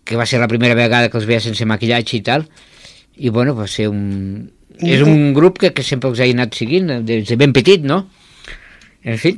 que 0.09 0.17
va 0.17 0.25
ser 0.25 0.41
la 0.41 0.49
primera 0.49 0.77
vegada 0.77 1.11
que 1.13 1.19
els 1.21 1.27
veia 1.29 1.43
sense 1.43 1.67
maquillatge 1.69 2.17
i 2.17 2.23
tal, 2.25 2.47
i, 3.19 3.29
bueno, 3.29 3.53
va 3.53 3.67
ser 3.69 3.91
un... 3.91 4.49
És 4.79 5.03
un 5.03 5.33
grup 5.35 5.57
que, 5.59 5.73
que 5.75 5.83
sempre 5.83 6.09
us 6.09 6.21
he 6.23 6.29
anat 6.31 6.55
seguint, 6.55 7.01
des 7.05 7.27
de 7.27 7.35
ben 7.37 7.51
petit, 7.53 7.83
no? 7.83 8.05
En 9.03 9.17
fi, 9.19 9.33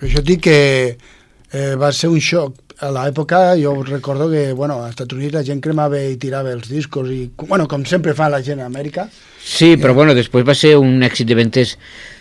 Per 0.00 0.08
això 0.08 0.22
et 0.22 0.28
dic 0.30 0.46
que 0.46 0.58
eh, 0.96 1.74
va 1.76 1.92
ser 1.92 2.08
un 2.08 2.20
xoc. 2.24 2.56
A 2.80 2.88
l'època 2.88 3.38
jo 3.60 3.74
recordo 3.84 4.30
que, 4.30 4.54
bueno, 4.56 4.78
als 4.80 4.94
Estats 4.94 5.12
Units 5.12 5.34
la 5.34 5.42
gent 5.44 5.58
cremava 5.60 5.98
i 6.00 6.14
tirava 6.16 6.54
els 6.54 6.70
discos 6.72 7.10
i, 7.12 7.26
bueno, 7.42 7.66
com 7.68 7.84
sempre 7.84 8.14
fa 8.16 8.30
la 8.32 8.38
gent 8.40 8.62
a 8.64 8.70
Amèrica, 8.70 9.04
sí, 9.44 9.74
però, 9.76 9.92
bueno, 9.98 10.14
després 10.16 10.46
va 10.48 10.54
ser 10.56 10.70
un 10.80 11.04
èxit 11.04 11.28
de 11.28 11.36
ventes 11.36 11.74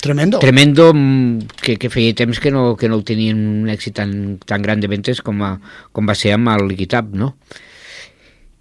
tremendo. 0.03 0.41
tremendo 0.43 0.89
mm, 0.91 1.55
que, 1.63 1.77
que 1.79 1.93
feia 1.93 2.17
temps 2.19 2.43
que 2.43 2.51
no, 2.51 2.73
que 2.75 2.91
no 2.91 2.99
tenien 3.07 3.39
un 3.63 3.71
èxit 3.71 3.95
tan, 4.01 4.11
tan 4.43 4.67
gran 4.67 4.83
de 4.83 4.91
ventes 4.91 5.23
com, 5.23 5.39
a, 5.47 5.53
com 5.95 6.11
va 6.11 6.17
ser 6.19 6.35
amb 6.35 6.51
el 6.57 6.75
Up, 6.75 7.15
no? 7.15 7.37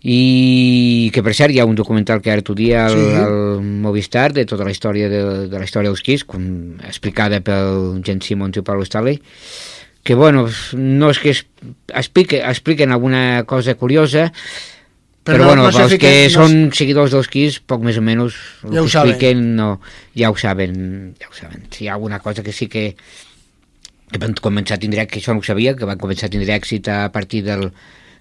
I 0.06 1.10
que 1.12 1.22
per 1.26 1.34
cert 1.34 1.50
hi 1.50 1.58
ha 1.58 1.66
un 1.66 1.74
documental 1.74 2.20
que 2.22 2.30
ara 2.30 2.42
tu 2.46 2.54
dia 2.54 2.84
al, 2.86 2.94
Sí. 2.94 3.06
al 3.18 3.62
Movistar 3.82 4.32
de 4.32 4.44
tota 4.46 4.64
la 4.64 4.70
història 4.70 5.08
de, 5.10 5.22
de 5.50 5.58
la 5.58 5.64
història 5.66 5.90
dels 5.90 6.02
Kiss 6.06 6.22
com 6.24 6.78
explicada 6.86 7.40
pel 7.42 7.98
Jen 8.06 8.20
Simmons 8.22 8.56
i 8.56 8.62
Paul 8.62 8.84
Stanley 8.86 9.18
que 10.06 10.14
bueno, 10.14 10.46
no 10.78 11.10
és 11.10 11.18
que 11.18 11.30
es, 11.34 11.44
explique, 11.92 12.38
expliquen 12.46 12.92
alguna 12.94 13.42
cosa 13.44 13.74
curiosa 13.74 14.30
Però 15.28 15.34
però, 15.36 15.40
no- 15.42 15.46
bueno, 15.48 15.62
no 15.74 15.82
els 15.84 15.98
que 16.00 16.12
no 16.24 16.30
són 16.32 16.54
seguidors 16.72 17.10
dels 17.12 17.26
Kiss 17.28 17.58
poc 17.60 17.82
més 17.84 17.98
o 17.98 18.00
menys 18.00 18.38
el 18.64 18.78
Ja 18.78 18.80
ho 18.80 18.84
que 18.86 18.94
saben. 18.94 19.10
expliquen 19.10 19.42
no, 19.58 19.80
ja 20.16 20.30
ho 20.30 20.36
saben 20.38 20.78
ja 21.20 21.26
ho 21.28 21.34
saben, 21.36 21.66
si 21.74 21.84
hi 21.84 21.88
ha 21.90 21.98
alguna 21.98 22.20
cosa 22.22 22.42
que 22.46 22.52
sí 22.54 22.68
que 22.70 22.94
que 24.08 24.16
van 24.22 24.32
començar 24.32 24.78
a 24.78 24.80
tindre, 24.80 25.04
que 25.06 25.18
això 25.20 25.34
no 25.34 25.42
ho 25.42 25.44
sabia, 25.44 25.74
que 25.76 25.84
van 25.84 25.98
començar 26.00 26.30
a 26.30 26.32
tindre 26.32 26.54
èxit 26.56 26.86
a 26.88 27.10
partir 27.12 27.42
del, 27.44 27.66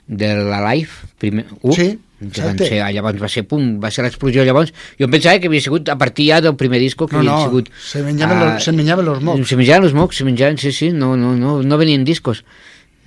de 0.08 0.36
la 0.36 0.60
Live, 0.74 0.89
primer, 1.20 1.45
uh, 1.62 1.74
Sí, 1.76 1.99
que 2.18 2.41
van 2.41 2.58
ser, 2.58 2.80
llavors 2.95 3.20
va 3.22 3.28
ser, 3.30 3.43
pum, 3.45 3.76
va 3.84 3.91
ser 3.93 4.01
l'explosió 4.05 4.41
llavors, 4.47 4.72
jo 4.97 5.05
em 5.05 5.12
pensava 5.14 5.38
que 5.38 5.51
havia 5.51 5.62
sigut 5.62 5.89
a 5.93 5.97
partir 5.99 6.30
ja 6.32 6.39
del 6.41 6.55
primer 6.58 6.80
disco 6.82 7.05
que 7.05 7.14
No, 7.14 7.20
havia 7.22 7.36
no, 7.36 7.43
sigut 7.43 7.70
se 7.78 8.01
menjaven, 8.01 8.38
ah, 8.38 8.53
los, 8.53 8.64
se 8.64 8.72
menjaven 8.74 9.05
los 9.05 9.22
mocs. 9.22 9.47
se 9.49 9.60
menjaven 9.60 9.86
els 9.86 9.93
mocs, 9.93 10.18
se 10.18 10.26
menjaven, 10.26 10.58
sí, 10.58 10.72
sí, 10.72 10.89
no, 10.91 11.16
no, 11.16 11.36
no, 11.38 11.62
no 11.62 11.78
venien 11.78 12.03
discos. 12.08 12.43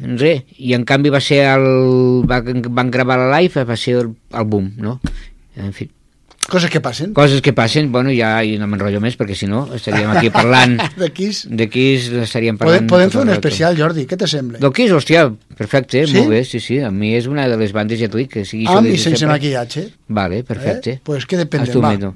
Res, 0.00 0.44
i 0.56 0.72
en 0.72 0.84
canvi 0.88 1.10
va 1.12 1.20
ser 1.20 1.42
el... 1.50 2.22
Va, 2.24 2.38
van 2.70 2.90
gravar 2.90 3.18
la 3.20 3.40
live, 3.40 3.64
va 3.68 3.76
ser 3.76 3.96
el, 3.98 4.14
el 4.32 4.46
boom, 4.48 4.70
no? 4.78 5.00
En 5.56 5.74
fi, 5.76 5.90
Coses 6.50 6.70
que 6.70 6.80
passen. 6.82 7.12
coses 7.14 7.40
que 7.40 7.52
passen, 7.54 7.92
bueno, 7.94 8.10
ja 8.10 8.32
i 8.44 8.56
no 8.58 8.66
m'enrotllo 8.66 9.00
més, 9.00 9.14
perquè 9.16 9.36
si 9.38 9.46
no 9.46 9.62
estaríem 9.76 10.10
aquí 10.10 10.30
parlant 10.34 10.76
De 10.98 11.08
Kiss. 11.14 11.44
de 11.48 11.68
Kiss, 11.70 12.08
estaríem 12.26 12.58
Podem, 12.58 12.88
parlant... 12.88 12.90
podem 12.90 13.08
tot 13.12 13.20
fer 13.20 13.26
un 13.28 13.32
especial, 13.36 13.78
Jordi, 13.78 14.04
què 14.10 14.18
te 14.18 14.26
sembla? 14.30 14.58
Del 14.62 14.72
Kiss, 14.74 14.92
hòstia, 14.98 15.28
perfecte, 15.56 16.02
Sí? 16.10 16.18
molt 16.18 16.34
bé, 16.34 16.42
sí, 16.44 16.58
sí, 16.60 16.80
a 16.82 16.90
mi 16.90 17.14
és 17.14 17.30
una 17.30 17.46
de 17.48 17.56
les 17.60 17.72
bandes, 17.76 18.00
ja 18.02 18.08
t'ho 18.10 18.18
dic, 18.18 18.32
que 18.34 18.44
sigui... 18.44 18.66
Amb 18.66 18.82
això 18.82 18.90
i 18.90 18.96
de 18.98 19.02
sense 19.06 19.22
sempre. 19.24 19.36
maquillatge. 19.38 19.86
Vale, 20.08 20.42
perfecte. 20.44 20.98
Eh? 20.98 21.00
Pues 21.06 21.24
què 21.30 21.38
depèn 21.40 21.62
de 21.64 21.70
Estupendo. 21.70 22.14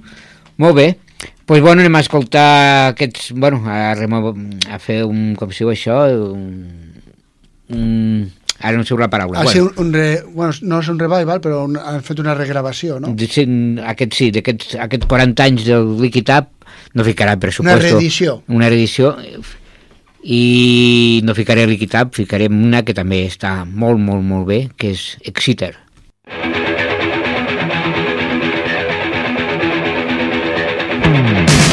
Molt 0.59 0.74
bé. 0.76 0.89
Doncs 0.95 1.47
pues 1.47 1.61
bueno, 1.61 1.80
anem 1.82 1.95
a 1.95 2.01
escoltar 2.01 2.89
aquests... 2.95 3.30
Bueno, 3.37 3.62
a, 3.68 3.95
remo- 3.95 4.32
a 4.70 4.78
fer 4.80 5.03
un... 5.05 5.35
Com 5.37 5.51
si 5.53 5.61
diu 5.62 5.70
això? 5.74 5.99
Un, 6.32 7.03
un, 7.68 8.32
ara 8.61 8.76
no 8.76 8.84
sé 8.86 8.96
la 8.98 9.11
paraula. 9.11 9.42
Ha 9.42 9.46
sigut 9.50 9.78
un, 9.82 9.92
re, 9.92 10.22
bueno, 10.30 10.52
no 10.62 10.80
és 10.80 10.88
un 10.92 10.98
revival, 11.00 11.40
però 11.44 11.64
un, 11.66 11.76
han 11.80 12.02
fet 12.07 12.20
una 12.22 12.34
regravació, 12.38 13.00
no? 13.02 13.12
De, 13.18 13.28
sí, 13.30 13.46
aquest 13.94 14.16
sí, 14.16 14.30
d'aquests 14.34 14.78
aquest 14.86 15.09
40 15.11 15.48
anys 15.48 15.66
del 15.68 15.94
Liquid 16.00 16.30
Up 16.36 16.50
no 16.94 17.05
ficarà 17.07 17.36
per 17.40 17.52
Una 17.61 17.76
reedició. 17.76 18.42
una 18.48 18.68
reedició 18.68 19.16
i 20.24 21.20
no 21.24 21.34
ficaré 21.34 21.66
Liquid 21.66 21.94
Up, 22.00 22.14
ficaré 22.14 22.48
una 22.48 22.82
que 22.82 22.94
també 22.94 23.26
està 23.26 23.64
molt, 23.64 23.98
molt, 24.00 24.22
molt 24.24 24.46
bé, 24.48 24.68
que 24.76 24.94
és 24.94 25.18
Exciter. 25.26 25.74
Deep 31.34 31.63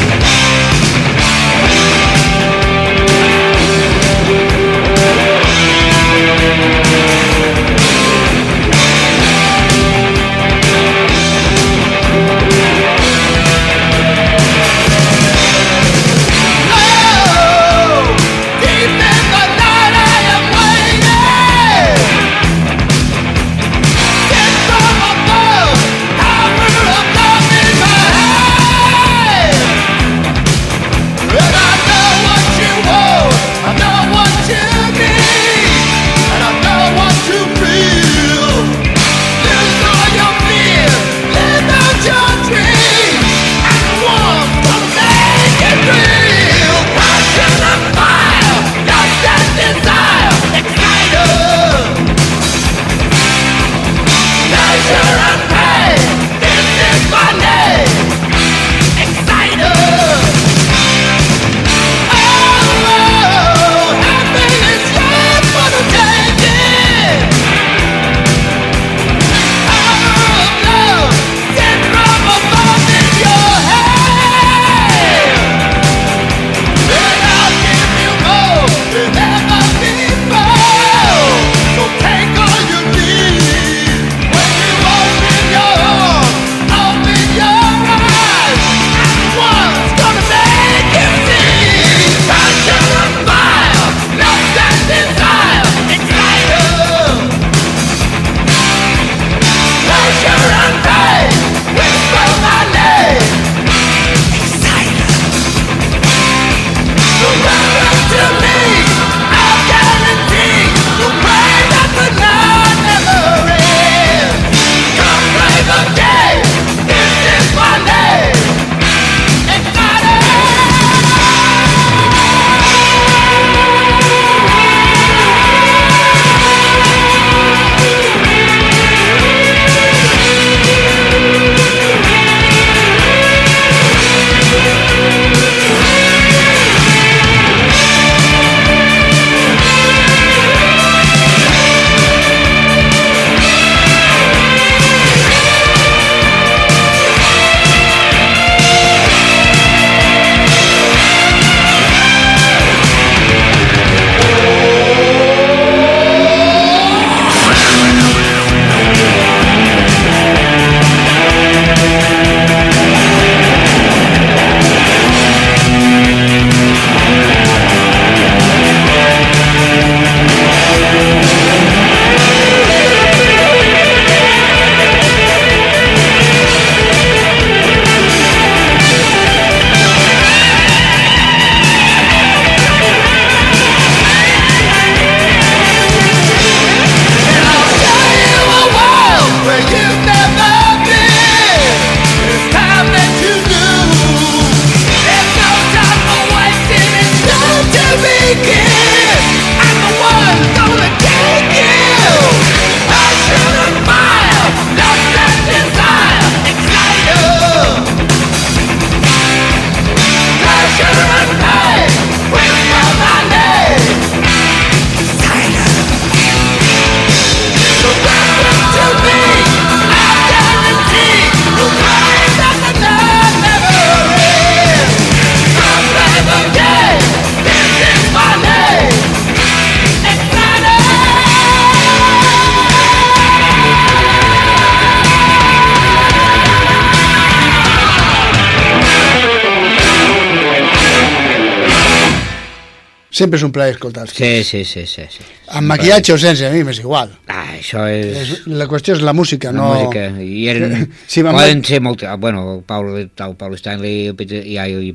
sempre 243.11 243.37
és 243.37 243.43
un 243.43 243.51
plaer 243.51 243.73
escoltar-los. 243.75 244.13
Sí, 244.15 244.43
sí, 244.47 244.63
sí, 244.65 244.85
sí, 244.87 245.03
sí. 245.11 245.25
Amb 245.51 245.67
maquillatge 245.67 246.13
o 246.15 246.17
sense, 246.17 246.47
a 246.47 246.51
mi 246.53 246.63
m'és 246.63 246.79
igual. 246.79 247.11
Ah, 247.27 247.57
això 247.57 247.83
és... 247.91 248.17
És, 248.21 248.33
la 248.47 248.67
qüestió 248.71 248.95
és 248.95 249.01
la 249.03 249.11
música, 249.13 249.51
La 249.51 249.59
no... 249.59 249.69
música, 249.75 250.05
i 250.23 250.45
eren, 250.47 250.87
Sí, 251.11 251.21
poden 251.27 251.63
ser 251.67 251.81
molt... 251.83 252.05
Bueno, 252.23 252.45
el 252.55 252.61
Paul, 252.63 252.93
el 253.03 253.35
Paul 253.35 253.57
Stanley 253.59 254.07
el 254.13 254.15
Peter, 254.15 254.41
i, 254.47 254.55
i, 254.57 254.93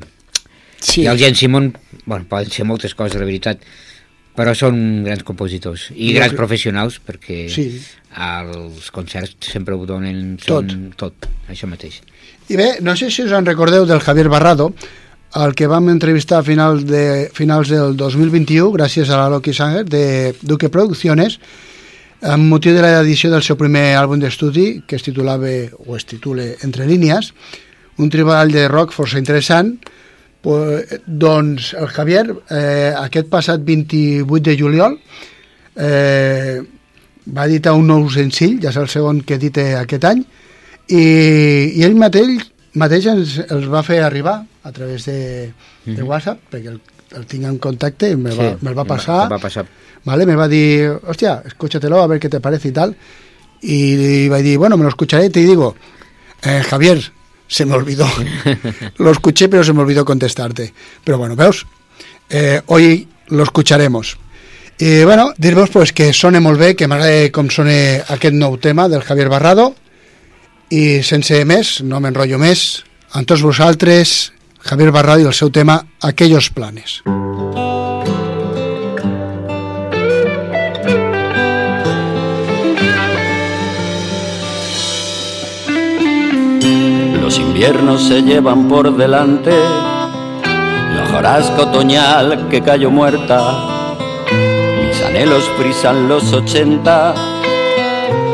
Sí. 0.81 1.01
i 1.01 1.07
el 1.09 1.17
Jen 1.17 1.33
Simon, 1.35 1.71
bueno, 2.05 2.25
poden 2.29 2.51
ser 2.53 2.65
moltes 2.65 2.93
coses, 2.93 3.17
la 3.17 3.25
veritat, 3.25 3.61
però 4.37 4.51
són 4.53 5.03
grans 5.05 5.23
compositors 5.25 5.87
i 5.95 6.11
grans 6.13 6.29
crec- 6.35 6.37
professionals 6.37 6.99
perquè 7.01 7.47
Sí. 7.49 7.63
als 8.13 8.91
concerts 8.93 9.49
sempre 9.53 9.73
ho 9.73 9.87
donen 9.89 10.37
són 10.41 10.91
tot, 10.95 11.25
això 11.49 11.65
mateix. 11.69 11.97
I 12.53 12.55
bé, 12.61 12.67
no 12.85 12.93
sé 12.95 13.09
si 13.09 13.23
us 13.25 13.33
en 13.33 13.45
recordeu 13.49 13.85
del 13.89 13.99
Javier 14.05 14.29
Barrado, 14.29 14.69
el 15.45 15.53
que 15.55 15.67
vam 15.67 15.89
entrevistar 15.89 16.39
a 16.39 16.43
finals, 16.43 16.85
de, 16.87 17.29
finals 17.33 17.69
del 17.69 17.95
2021, 17.97 18.71
gràcies 18.73 19.09
a 19.11 19.19
la 19.19 19.29
Loki 19.29 19.53
Sanger, 19.53 19.83
de 19.85 20.33
Duque 20.41 20.69
Producciones, 20.73 21.37
amb 22.25 22.49
motiu 22.49 22.73
de 22.73 22.81
l'edició 22.81 23.29
del 23.29 23.45
seu 23.45 23.57
primer 23.59 23.91
àlbum 23.99 24.21
d'estudi, 24.23 24.81
que 24.87 24.97
es 24.97 25.05
titulava, 25.05 25.51
o 25.85 25.97
es 25.97 26.07
titula 26.09 26.47
Entre 26.65 26.87
línies, 26.89 27.33
un 28.01 28.09
treball 28.09 28.51
de 28.53 28.65
rock 28.71 28.95
força 28.95 29.21
interessant, 29.21 29.75
doncs 31.05 31.73
el 31.75 31.87
Javier, 31.91 32.25
eh, 32.49 32.93
aquest 32.95 33.29
passat 33.29 33.61
28 33.67 34.43
de 34.49 34.57
juliol, 34.57 34.97
eh, 35.75 36.61
va 37.27 37.45
editar 37.45 37.73
un 37.75 37.87
nou 37.87 38.09
senzill, 38.09 38.57
ja 38.63 38.71
és 38.71 38.77
el 38.79 38.87
segon 38.87 39.21
que 39.21 39.35
edita 39.35 39.81
aquest 39.81 40.05
any, 40.07 40.23
i, 40.87 41.03
i 41.75 41.83
ell 41.83 41.97
mateix, 41.99 42.47
mateix 42.73 43.09
ens 43.11 43.41
els 43.49 43.67
va 43.67 43.83
fer 43.83 43.99
arribar 44.01 44.39
a 44.67 44.71
través 44.75 45.05
de, 45.07 45.53
de 45.85 46.03
WhatsApp, 46.03 46.41
perquè 46.51 46.73
el, 46.73 46.81
el 47.15 47.25
tinc 47.25 47.47
en 47.47 47.57
contacte, 47.63 48.09
i 48.11 48.15
va, 48.19 48.31
Sí, 48.35 48.49
me'l 48.61 48.75
va 48.75 48.83
me 48.83 48.83
va- 48.83 48.85
passar, 48.95 49.21
me 49.29 49.35
va 49.37 49.39
pasar. 49.39 49.65
¿vale? 50.03 50.25
me 50.27 50.35
va 50.35 50.47
dir, 50.47 50.91
hostia, 51.07 51.41
escúchatelo 51.45 52.01
a 52.01 52.07
ver 52.07 52.19
qué 52.19 52.29
te 52.29 52.39
parece 52.39 52.67
y 52.69 52.71
tal, 52.75 52.95
y, 53.61 54.27
va 54.27 54.35
a 54.35 54.39
decir, 54.39 54.57
bueno, 54.57 54.77
me 54.77 54.83
lo 54.83 54.89
escucharé 54.89 55.25
y 55.25 55.29
te 55.29 55.39
digo, 55.39 55.75
eh, 56.43 56.61
Javier, 56.69 57.01
se 57.47 57.65
me 57.65 57.73
olvidó, 57.75 58.05
lo 58.97 59.11
escuché 59.11 59.47
pero 59.49 59.63
se 59.63 59.71
me 59.73 59.81
olvidó 59.81 60.03
contestarte, 60.05 60.73
pero 61.03 61.17
bueno, 61.17 61.35
veus, 61.35 61.65
eh, 62.29 62.61
hoy 62.67 63.07
lo 63.29 63.43
escucharemos. 63.43 64.17
I 64.79 65.03
bueno, 65.05 65.33
dir-vos 65.37 65.71
pues, 65.71 65.91
que 65.91 66.13
sona 66.13 66.39
molt 66.39 66.59
bé, 66.59 66.75
que 66.77 66.85
m'agrada 66.85 67.31
com 67.33 67.47
sona 67.49 68.03
aquest 68.13 68.35
nou 68.37 68.59
tema 68.61 68.85
del 68.91 69.01
Javier 69.01 69.25
Barrado 69.25 69.71
i 70.69 71.01
sense 71.01 71.39
més, 71.49 71.79
no 71.81 71.97
m'enrotllo 72.03 72.37
més, 72.37 72.83
amb 73.17 73.25
tots 73.25 73.41
vosaltres, 73.41 74.33
Javier 74.59 74.91
Barrado 74.91 75.27
el 75.27 75.33
seu 75.33 75.49
tema 75.49 75.85
Aquellos 76.01 76.49
planes. 76.49 77.03
Los 87.21 87.37
inviernos 87.39 88.07
se 88.07 88.21
llevan 88.21 88.67
por 88.67 88.95
delante 88.95 89.51
la 89.51 91.03
hojarasca 91.03 91.61
otoñal 91.63 92.47
que 92.49 92.61
cayó 92.61 92.89
muerta. 92.89 93.85
Mis 94.85 95.01
anhelos 95.03 95.43
frisan 95.57 96.07
los 96.07 96.31
ochenta, 96.33 97.13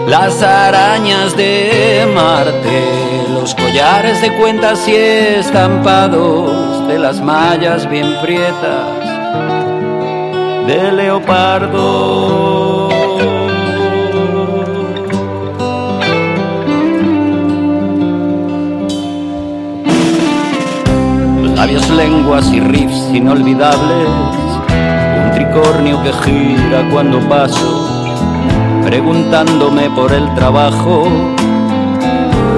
las 0.08 0.42
arañas 0.42 1.36
de 1.36 2.08
Marte, 2.14 3.28
los 3.30 3.56
collares 3.56 4.22
de 4.22 4.36
cuentas 4.38 4.88
y 4.88 4.96
estampados 4.96 6.88
de 6.88 7.00
las 7.00 7.22
mallas 7.22 7.90
bien 7.90 8.16
prietas 8.22 9.04
de 10.68 10.92
leopardo. 10.92 12.64
labios, 21.64 21.90
lenguas 21.92 22.52
y 22.52 22.60
riffs 22.60 23.10
inolvidables, 23.14 24.10
un 25.24 25.32
tricornio 25.34 26.04
que 26.04 26.12
gira 26.12 26.90
cuando 26.92 27.22
paso, 27.30 27.83
preguntándome 28.86 29.90
por 29.90 30.12
el 30.12 30.34
trabajo, 30.36 31.08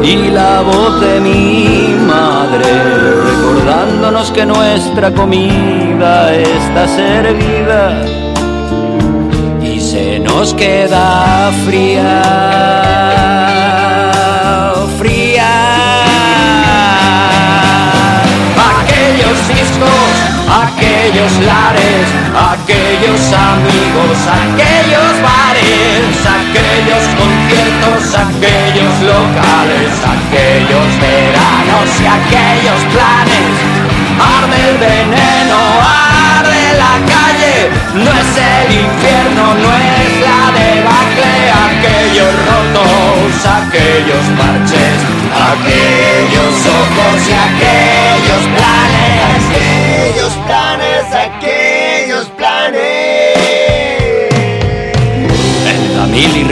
y 0.04 0.30
la 0.30 0.62
voz 0.62 1.02
de 1.02 1.20
mi 1.20 1.96
madre, 2.06 2.66
recordándonos 3.26 4.32
que 4.32 4.46
nuestra 4.46 5.12
comida 5.12 6.34
está 6.34 6.88
servida 6.88 8.04
y 9.64 9.80
se 9.80 10.20
nos 10.20 10.54
queda 10.54 11.52
fría, 11.66 12.22
fría. 15.00 15.54
Aquellos 18.78 19.48
discos, 19.48 20.14
aquellos 20.66 21.32
lares, 21.46 22.06
aquellos 22.54 23.34
amigos, 23.34 24.18
aquellos 24.44 25.14
bares, 25.24 25.45
aquellos 26.56 27.06
conciertos, 27.20 28.16
aquellos 28.16 28.96
locales, 29.02 29.92
aquellos 30.16 30.90
veranos 31.00 31.90
y 32.00 32.06
aquellos 32.06 32.82
planes. 32.92 33.54
Arde 34.20 34.70
el 34.70 34.78
veneno, 34.78 35.60
arde 35.82 36.64
la 36.78 36.96
calle, 37.14 37.56
no 37.94 38.12
es 38.12 38.32
el 38.38 38.70
infierno, 38.84 39.44
no 39.64 39.72
es 39.76 40.14
la 40.28 40.42
debacle, 40.60 41.34
aquellos 41.68 42.34
rotos, 42.48 43.46
aquellos 43.60 44.26
parches, 44.40 44.98
aquellos 45.52 46.56
ojos 46.80 47.18
y 47.28 47.36
aquellos 47.48 48.44
planes, 48.56 49.16
aquellos 49.36 50.34
planes, 50.46 50.65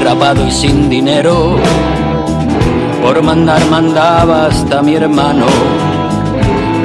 rapado 0.03 0.45
y 0.45 0.51
sin 0.51 0.89
dinero, 0.89 1.57
por 3.01 3.21
mandar 3.21 3.63
mandaba 3.69 4.47
hasta 4.47 4.81
mi 4.81 4.95
hermano. 4.95 5.45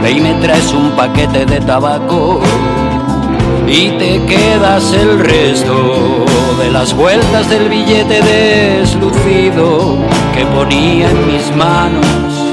Ve 0.02 0.12
y 0.12 0.20
me 0.20 0.34
traes 0.34 0.72
un 0.72 0.90
paquete 0.92 1.44
de 1.44 1.60
tabaco 1.60 2.40
y 3.66 3.90
te 3.98 4.24
quedas 4.26 4.92
el 4.92 5.18
resto 5.18 6.24
de 6.60 6.70
las 6.70 6.94
vueltas 6.94 7.50
del 7.50 7.68
billete 7.68 8.22
deslucido 8.22 9.96
que 10.34 10.46
ponía 10.46 11.10
en 11.10 11.26
mis 11.26 11.54
manos 11.56 12.48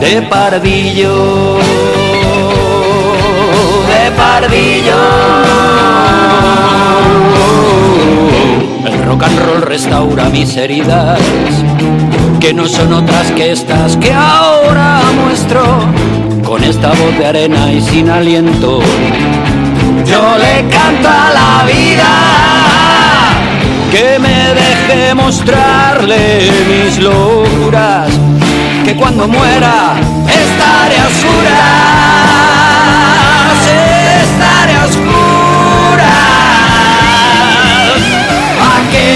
de 0.00 0.22
pardillo, 0.22 1.56
de 3.88 4.10
pardillo. 4.16 6.03
Rock 9.04 9.22
and 9.24 9.38
roll 9.40 9.60
restaura 9.62 10.28
mis 10.30 10.56
heridas, 10.56 11.18
que 12.40 12.52
no 12.54 12.66
son 12.66 12.92
otras 12.92 13.30
que 13.32 13.52
estas 13.52 13.96
que 13.96 14.12
ahora 14.12 15.00
muestro, 15.22 15.62
con 16.44 16.62
esta 16.62 16.88
voz 16.88 17.18
de 17.18 17.26
arena 17.26 17.72
y 17.72 17.80
sin 17.80 18.08
aliento. 18.10 18.80
Yo 20.06 20.36
le 20.38 20.68
canto 20.68 21.08
a 21.08 21.30
la 21.38 21.64
vida 21.64 22.12
que 23.90 24.18
me 24.18 24.54
deje 24.54 25.14
mostrarle 25.14 26.50
mis 26.68 26.98
locuras, 26.98 28.10
que 28.84 28.94
cuando 28.96 29.28
muera 29.28 29.94
estaré 30.28 30.98
a 30.98 31.08
estaré. 31.08 32.14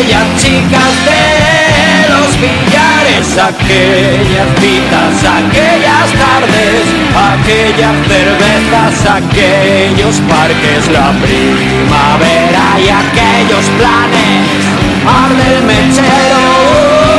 Aquellas 0.09 0.43
chicas 0.43 0.95
de 1.05 2.09
los 2.09 2.41
billares, 2.41 3.29
aquellas 3.37 4.49
citas, 4.59 5.21
aquellas 5.21 6.09
tardes, 6.17 6.85
aquellas 7.13 7.97
cervezas, 8.09 9.05
aquellos 9.05 10.17
parques, 10.21 10.89
la 10.93 11.13
primavera 11.21 12.81
y 12.81 12.89
aquellos 12.89 13.69
planes. 13.77 14.65
Arde 15.05 15.57
el 15.57 15.63
mechero, 15.65 16.41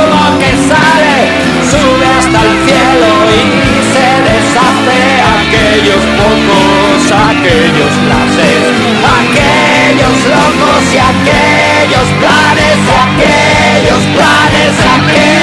humo 0.09 0.39
que 0.39 0.51
sale, 0.65 1.29
sube 1.69 2.07
hasta 2.17 2.41
el 2.41 2.53
cielo 2.65 3.11
y 3.29 3.85
se 3.93 4.09
deshace. 4.25 5.01
Aquellos 5.37 6.03
pocos, 6.17 7.11
aquellos 7.11 7.93
clases, 8.07 9.78
aquellos 9.89 10.25
locos 10.25 10.93
y 10.93 10.97
aquellos 10.99 12.09
planes, 12.19 12.77
aquellos 13.01 14.03
planes, 14.13 14.75
aquellos 14.85 15.38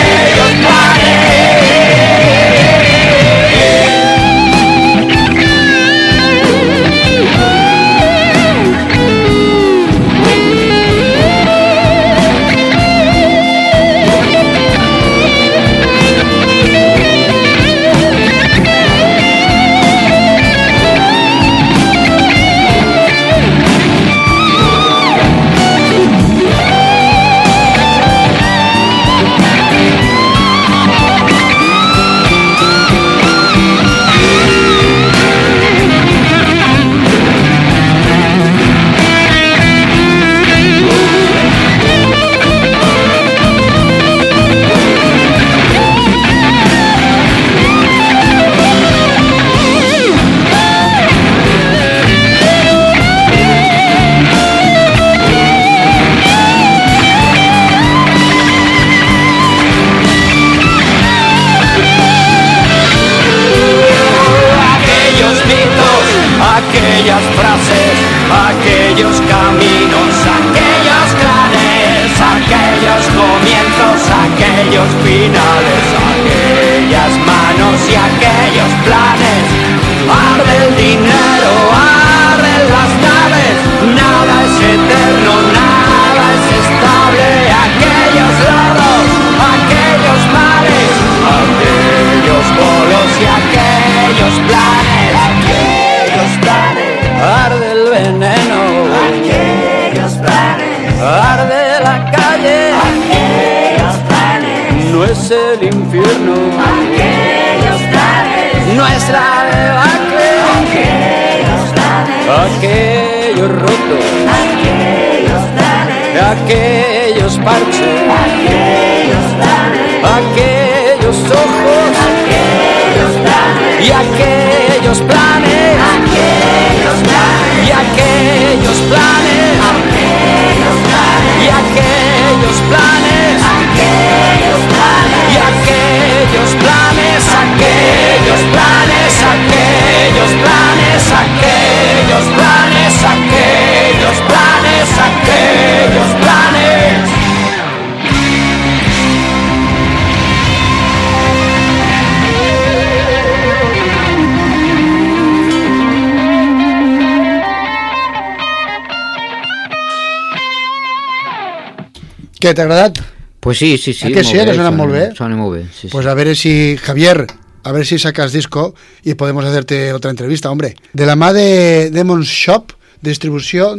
Què, 162.47 162.53
t'ha 162.55 162.63
agradat? 162.63 163.01
Pues 163.43 163.59
sí, 163.59 163.77
sí, 163.77 163.93
sí. 163.93 164.07
A 164.07 164.11
que 164.15 164.23
sí, 164.23 164.37
que 164.39 164.55
sona 164.55 164.71
molt 164.71 164.93
bé? 164.95 165.07
Sona 165.17 165.35
molt 165.35 165.57
bé, 165.57 165.65
sí, 165.75 165.89
Pues 165.91 166.05
sí. 166.05 166.11
a 166.11 166.15
ver 166.15 166.37
si, 166.37 166.77
Javier, 166.77 167.27
a 167.65 167.73
ver 167.73 167.85
si 167.85 167.99
sacas 167.99 168.33
disco 168.33 168.73
y 169.03 169.15
podemos 169.15 169.45
hacerte 169.45 169.93
otra 169.93 170.13
entrevista, 170.13 170.53
hombre. 170.53 170.77
De 170.93 171.07
la 171.07 171.17
mà 171.17 171.33
de 171.35 171.91
Demon's 171.91 172.31
Shop, 172.31 172.71
distribució, 173.03 173.73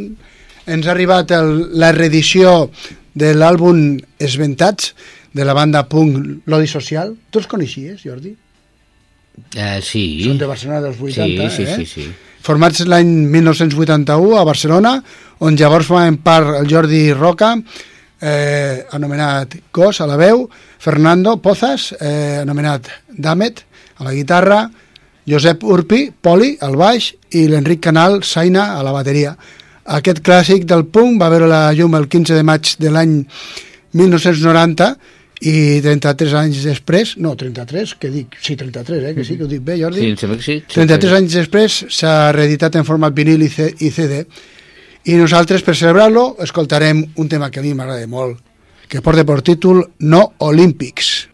ens 0.67 0.87
ha 0.87 0.91
arribat 0.91 1.31
el, 1.31 1.79
la 1.79 1.93
reedició 1.95 2.69
de 3.15 3.31
l'àlbum 3.39 4.01
Esventats, 4.19 4.91
de 5.31 5.47
la 5.47 5.55
banda 5.55 5.87
punk 5.87 6.43
Lodi 6.45 6.67
Social. 6.67 7.15
Tu 7.31 7.39
els 7.39 7.47
coneixies, 7.47 8.03
Jordi? 8.03 8.35
Eh, 9.55 9.79
sí. 9.79 10.07
Són 10.27 10.43
de 10.43 10.51
Barcelona 10.51 10.83
dels 10.83 10.99
80, 10.99 11.49
sí, 11.55 11.63
sí, 11.63 11.71
eh? 11.71 11.75
sí, 11.79 11.85
sí. 11.85 12.09
Formats 12.43 12.83
l'any 12.83 13.15
1981 13.31 14.35
a 14.35 14.43
Barcelona, 14.43 14.97
on 15.39 15.55
llavors 15.55 15.87
formaven 15.87 16.19
part 16.19 16.57
el 16.59 16.67
Jordi 16.67 17.05
Roca, 17.15 17.55
eh, 18.21 18.85
anomenat 18.91 19.55
Cos 19.71 20.01
a 20.01 20.07
la 20.09 20.17
veu, 20.17 20.47
Fernando 20.79 21.37
Pozas, 21.41 21.93
eh, 21.99 22.39
anomenat 22.41 22.89
Damet, 23.09 23.63
a 23.97 24.03
la 24.03 24.13
guitarra, 24.13 24.69
Josep 25.27 25.63
Urpi, 25.63 26.11
Poli, 26.21 26.55
al 26.61 26.77
baix, 26.79 27.11
i 27.35 27.47
l'Enric 27.47 27.81
Canal, 27.83 28.21
Saina, 28.23 28.77
a 28.77 28.83
la 28.85 28.93
bateria. 28.95 29.35
Aquest 29.97 30.21
clàssic 30.23 30.65
del 30.67 30.85
punk 30.91 31.21
va 31.21 31.29
veure 31.31 31.47
la 31.47 31.71
llum 31.75 31.95
el 31.95 32.07
15 32.07 32.35
de 32.35 32.43
maig 32.47 32.73
de 32.79 32.91
l'any 32.91 33.21
1990 33.95 34.89
i 35.47 35.79
33 35.85 36.33
anys 36.39 36.63
després, 36.65 37.13
no, 37.21 37.35
33, 37.37 37.93
que 38.01 38.09
dic, 38.09 38.37
sí, 38.41 38.55
33, 38.57 39.03
eh, 39.03 39.13
que 39.15 39.25
sí, 39.27 39.37
que 39.37 39.45
ho 39.45 39.51
dic 39.51 39.61
bé, 39.63 39.77
Jordi? 39.79 40.01
Sí, 40.01 40.13
em 40.15 40.19
sembla 40.19 40.37
que 40.39 40.47
sí. 40.47 40.57
33 40.73 41.17
anys 41.19 41.37
després 41.37 41.79
s'ha 41.93 42.15
reeditat 42.35 42.79
en 42.79 42.87
format 42.87 43.15
vinil 43.15 43.45
i, 43.45 43.51
C 43.53 43.69
i 43.77 43.91
CD 43.93 44.23
i 45.07 45.15
nosaltres 45.15 45.63
per 45.63 45.75
celebrar-lo 45.79 46.35
escoltarem 46.43 46.99
un 47.15 47.29
tema 47.31 47.47
que 47.49 47.61
a 47.61 47.63
mi 47.63 47.71
m'agrada 47.73 48.07
molt 48.11 48.43
que 48.91 48.99
porta 49.03 49.23
per 49.27 49.39
títol 49.39 49.85
No 50.03 50.33
Olímpics 50.43 51.29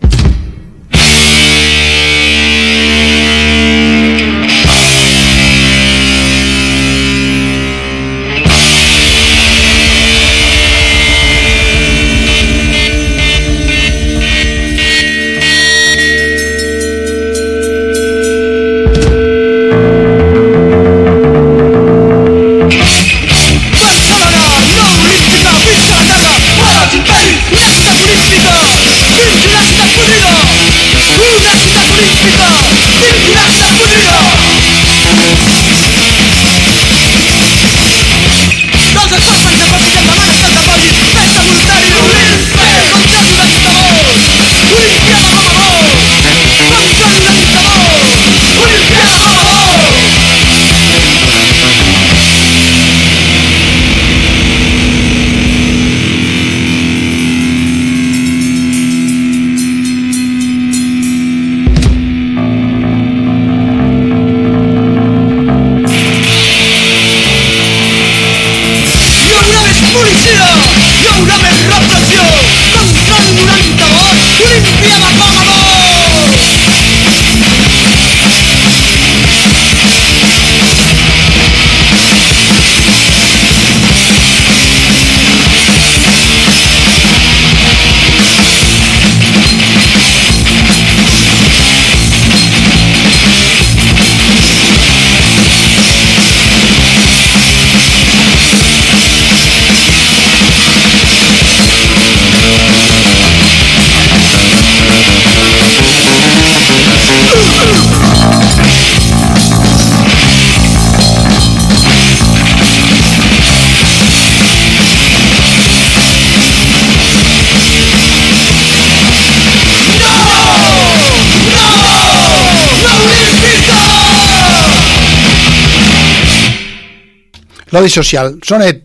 L'odi 127.83 127.91
social, 127.91 128.29
sonet 128.47 128.77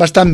bastant 0.00 0.30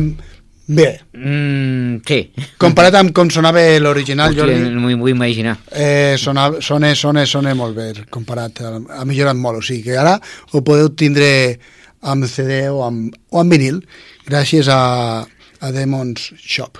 bé. 0.71 1.01
Mm, 1.11 1.97
sí. 2.07 2.19
comparat 2.55 2.95
amb 2.95 3.11
com 3.11 3.27
sonava 3.27 3.59
l'original 3.83 4.31
no 4.39 4.79
m'ho 4.79 4.95
vull 5.01 5.11
imaginar. 5.11 5.57
eh, 5.73 6.15
sona, 6.15 6.61
sona, 6.61 6.93
sona, 6.95 7.25
sona 7.25 7.53
molt 7.53 7.75
bé 7.75 7.89
comparat, 8.09 8.61
ha, 8.63 8.79
ha 9.01 9.03
millorat 9.03 9.35
molt. 9.35 9.59
O 9.59 9.61
sigui 9.61 9.83
que 9.89 9.99
ara 9.99 10.15
ho 10.53 10.63
podeu 10.63 10.93
tindre 10.95 11.59
amb 11.99 12.23
CD 12.23 12.69
o 12.71 12.85
amb, 12.87 13.11
o 13.35 13.41
amb 13.43 13.51
vinil 13.51 13.83
gràcies 14.23 14.71
a, 14.71 15.19
a 15.59 15.71
Demon's 15.75 16.31
Shop. 16.39 16.79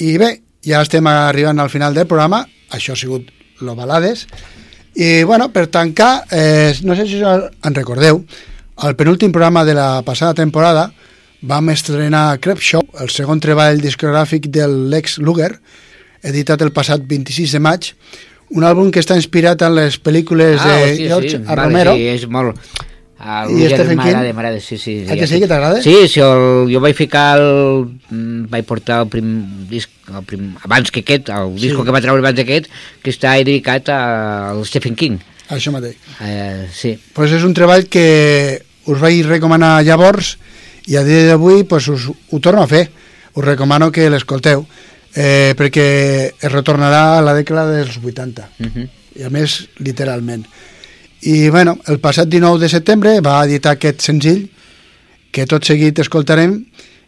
I 0.00 0.16
bé, 0.16 0.34
ja 0.64 0.80
estem 0.80 1.12
arribant 1.12 1.60
al 1.60 1.68
final 1.68 1.92
del 1.92 2.08
programa. 2.08 2.46
Això 2.72 2.96
ha 2.96 2.96
sigut 2.96 3.28
Lo 3.60 3.76
Balades. 3.76 4.24
I 4.96 5.24
bueno, 5.24 5.52
per 5.52 5.66
tancar 5.68 6.24
eh, 6.32 6.72
no 6.88 6.96
sé 6.96 7.04
si 7.04 7.20
en 7.20 7.74
recordeu 7.74 8.24
al 8.78 8.94
penúltim 8.96 9.32
programa 9.32 9.64
de 9.64 9.74
la 9.74 10.02
passada 10.02 10.34
temporada 10.34 10.92
vam 11.42 11.70
estrenar 11.70 12.38
Crep 12.40 12.58
Show, 12.58 12.82
el 13.00 13.10
segon 13.14 13.38
treball 13.40 13.78
discogràfic 13.82 14.48
del 14.54 14.88
Lex 14.90 15.18
Luger, 15.22 15.52
editat 16.26 16.62
el 16.66 16.72
passat 16.74 17.02
26 17.06 17.54
de 17.54 17.60
maig, 17.62 17.92
un 18.50 18.64
àlbum 18.66 18.90
que 18.90 19.02
està 19.02 19.14
inspirat 19.18 19.62
en 19.62 19.74
les 19.76 19.98
pel·lícules 20.02 20.58
de 20.58 20.76
hòstia, 20.82 21.08
George 21.12 21.30
sí. 21.36 21.40
A. 21.44 21.54
Vale, 21.54 21.66
Romero. 21.68 21.94
Sí, 21.98 22.06
és 22.14 22.26
molt... 22.30 22.58
El 23.18 23.50
I 23.50 23.54
Luger 23.64 23.70
Stephen 23.74 23.98
King? 23.98 24.14
m'agrada, 24.14 24.32
m'agrada, 24.34 24.60
sí, 24.62 24.76
sí. 24.78 24.92
A 25.10 25.16
que 25.18 25.26
sí, 25.26 25.40
que 25.42 25.48
t'agrada? 25.50 25.80
Sí, 25.82 25.94
sí 26.06 26.20
el, 26.22 26.68
jo 26.70 26.78
vaig 26.82 26.94
ficar 26.94 27.40
el... 27.42 27.88
mm, 28.14 28.44
vaig 28.52 28.66
portar 28.66 29.00
el 29.02 29.08
prim 29.10 29.32
disc, 29.70 29.90
el 30.12 30.22
prim, 30.22 30.52
abans 30.62 30.92
que 30.94 31.02
aquest, 31.02 31.30
el 31.34 31.56
Sí. 31.58 31.66
disco 31.66 31.82
que 31.82 31.94
va 31.94 32.02
treure 32.02 32.22
abans 32.22 32.38
d'aquest, 32.38 32.70
que 33.02 33.10
està 33.10 33.34
dedicat 33.42 33.90
al 33.94 34.62
Stephen 34.70 34.94
King. 34.94 35.18
Això 35.50 35.72
mateix. 35.74 35.96
Eh, 36.22 36.68
sí. 36.70 36.94
Pues 37.14 37.34
és 37.34 37.42
un 37.42 37.54
treball 37.58 37.88
que 37.90 38.06
us 38.88 39.00
vaig 39.00 39.26
recomanar 39.26 39.82
llavors 39.84 40.36
i 40.88 40.96
a 40.96 41.04
dia 41.04 41.26
d'avui 41.28 41.64
pues, 41.68 41.88
us, 41.92 42.08
ho 42.08 42.40
torno 42.40 42.62
a 42.62 42.70
fer. 42.70 42.88
Us 43.36 43.44
recomano 43.44 43.90
que 43.92 44.08
l'escolteu 44.10 44.64
eh, 45.14 45.54
perquè 45.56 45.88
es 46.32 46.52
retornarà 46.52 47.18
a 47.18 47.24
la 47.24 47.34
dècada 47.36 47.68
dels 47.70 47.98
80 47.98 48.48
uh 48.48 48.66
-huh. 48.66 48.88
i 49.16 49.22
a 49.22 49.30
més 49.30 49.68
literalment. 49.78 50.46
I 51.20 51.48
bueno, 51.48 51.78
el 51.86 51.98
passat 51.98 52.28
19 52.28 52.58
de 52.58 52.68
setembre 52.68 53.20
va 53.20 53.44
editar 53.44 53.72
aquest 53.72 54.00
senzill 54.00 54.48
que 55.30 55.46
tot 55.46 55.64
seguit 55.64 55.98
escoltarem 55.98 56.64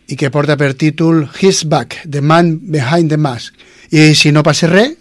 i 0.08 0.16
que 0.16 0.30
porta 0.30 0.56
per 0.56 0.74
títol 0.74 1.28
His 1.40 1.64
Back, 1.64 2.02
The 2.08 2.20
Man 2.20 2.58
Behind 2.62 3.08
the 3.08 3.16
Mask. 3.16 3.54
I 3.90 4.14
si 4.14 4.32
no 4.32 4.42
passa 4.42 4.66
res, 4.66 4.96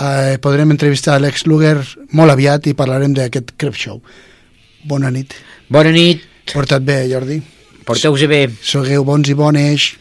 eh, 0.00 0.38
podrem 0.40 0.70
entrevistar 0.70 1.20
l'ex 1.20 1.46
Luger 1.46 1.78
molt 2.12 2.30
aviat 2.30 2.66
i 2.66 2.74
parlarem 2.74 3.14
d'aquest 3.14 3.54
Crep 3.56 3.74
Show. 3.74 4.00
Bona 4.84 5.10
nit. 5.10 5.34
Bona 5.68 5.90
nit. 5.90 6.22
Porta't 6.52 6.84
bé, 6.84 7.04
Jordi. 7.10 7.40
Porteu-vos 7.84 8.26
bé. 8.28 8.48
Sogueu 8.62 9.04
bons 9.04 9.28
i 9.28 9.34
bones. 9.34 9.94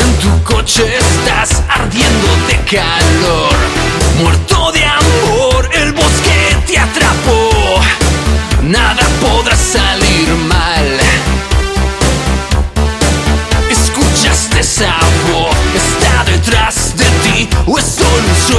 en 0.00 0.18
tu 0.20 0.44
coche 0.44 0.84
estás 0.96 1.62
ardiendo 1.68 2.28
de 2.48 2.56
calor, 2.70 3.54
muerto 4.20 4.61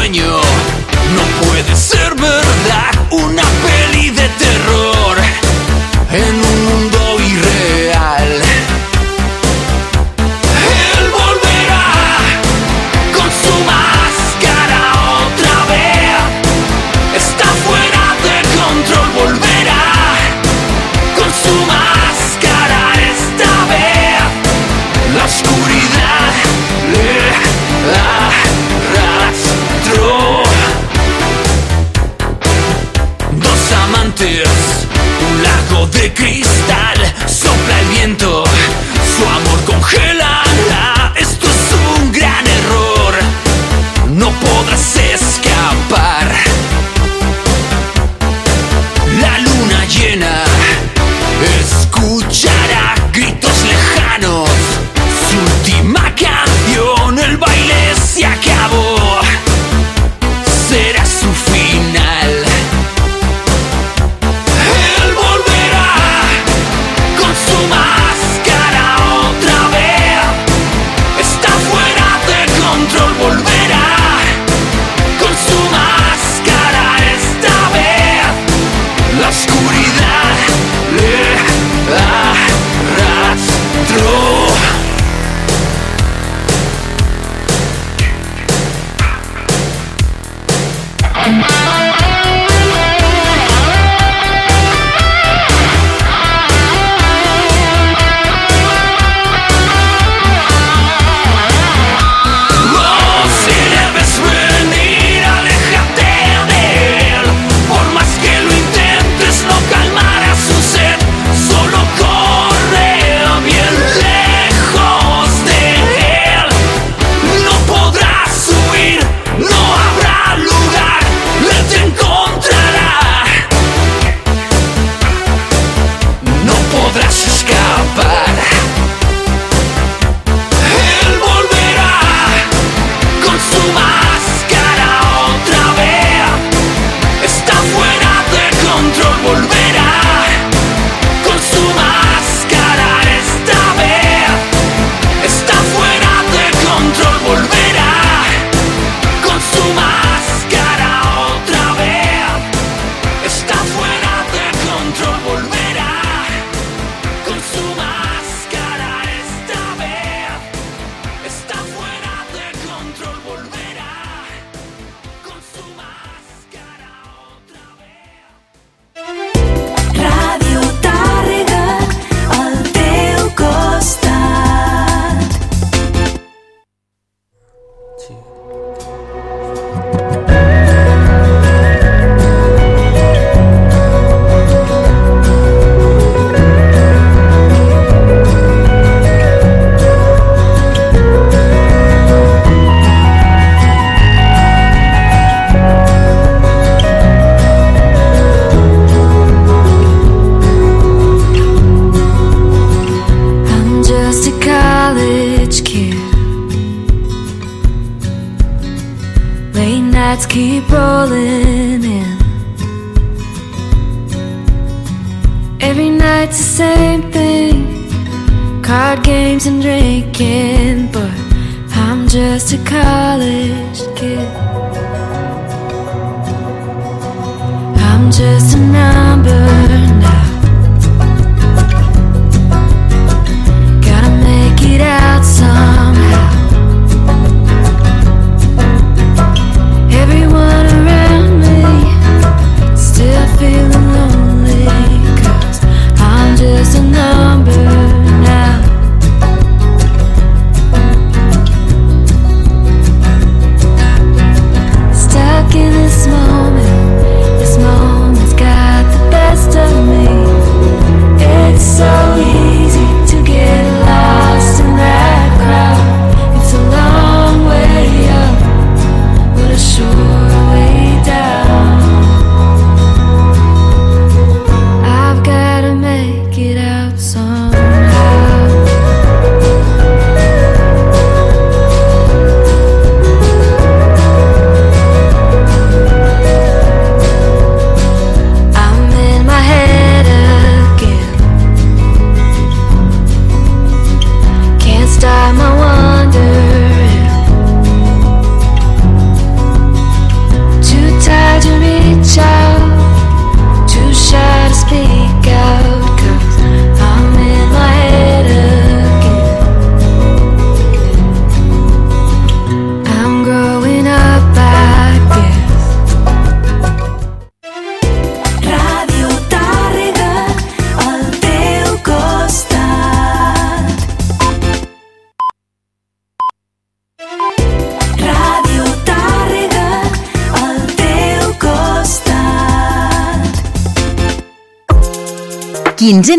when 0.04 0.14
you. 0.14 0.63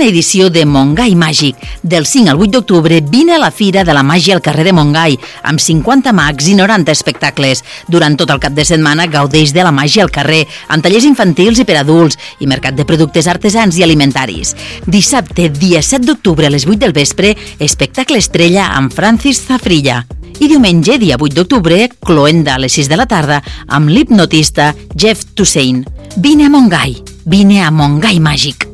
Quinzena 0.05 0.09
edició 0.09 0.51
de 0.51 0.65
Montgai 0.67 1.15
Màgic. 1.15 1.57
Del 1.83 2.05
5 2.05 2.31
al 2.31 2.41
8 2.41 2.51
d'octubre 2.51 3.01
vine 3.01 3.35
a 3.35 3.39
la 3.39 3.51
Fira 3.51 3.85
de 3.85 3.93
la 3.95 4.03
Màgia 4.03 4.35
al 4.35 4.43
carrer 4.43 4.65
de 4.65 4.73
Montgai, 4.73 5.17
amb 5.43 5.61
50 5.61 6.13
mags 6.13 6.49
i 6.49 6.55
90 6.55 6.93
espectacles. 6.93 7.63
Durant 7.89 8.17
tot 8.17 8.31
el 8.31 8.41
cap 8.41 8.53
de 8.53 8.65
setmana 8.65 9.07
gaudeix 9.07 9.53
de 9.55 9.65
la 9.65 9.73
màgia 9.73 10.03
al 10.05 10.11
carrer, 10.11 10.45
amb 10.69 10.85
tallers 10.85 11.07
infantils 11.09 11.59
i 11.59 11.65
per 11.65 11.79
adults, 11.81 12.19
i 12.41 12.47
mercat 12.47 12.77
de 12.77 12.85
productes 12.85 13.27
artesans 13.27 13.79
i 13.79 13.85
alimentaris. 13.85 14.55
Dissabte, 14.87 15.49
dia 15.49 15.81
7 15.83 16.05
d'octubre 16.05 16.47
a 16.47 16.53
les 16.53 16.67
8 16.67 16.79
del 16.85 16.93
vespre, 16.93 17.35
espectacle 17.59 18.19
estrella 18.19 18.75
amb 18.75 18.93
Francis 18.93 19.41
Zafrilla. 19.47 20.05
I 20.41 20.51
diumenge, 20.51 20.99
dia 20.99 21.17
8 21.17 21.33
d'octubre, 21.33 21.89
cloenda 22.05 22.57
a 22.57 22.61
les 22.61 22.77
6 22.77 22.93
de 22.93 23.01
la 23.01 23.07
tarda, 23.07 23.41
amb 23.69 23.89
l'hipnotista 23.89 24.75
Jeff 24.95 25.33
Toussaint. 25.35 25.87
Vine 26.17 26.51
a 26.51 26.53
Montgai, 26.53 26.99
vine 27.25 27.63
a 27.65 27.71
Montgai 27.71 28.21
Màgic. 28.21 28.74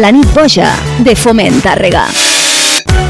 La 0.00 0.10
nit 0.10 0.26
boja 0.34 0.72
de 1.06 1.12
Foment 1.14 1.60
Tàrrega. 1.62 2.02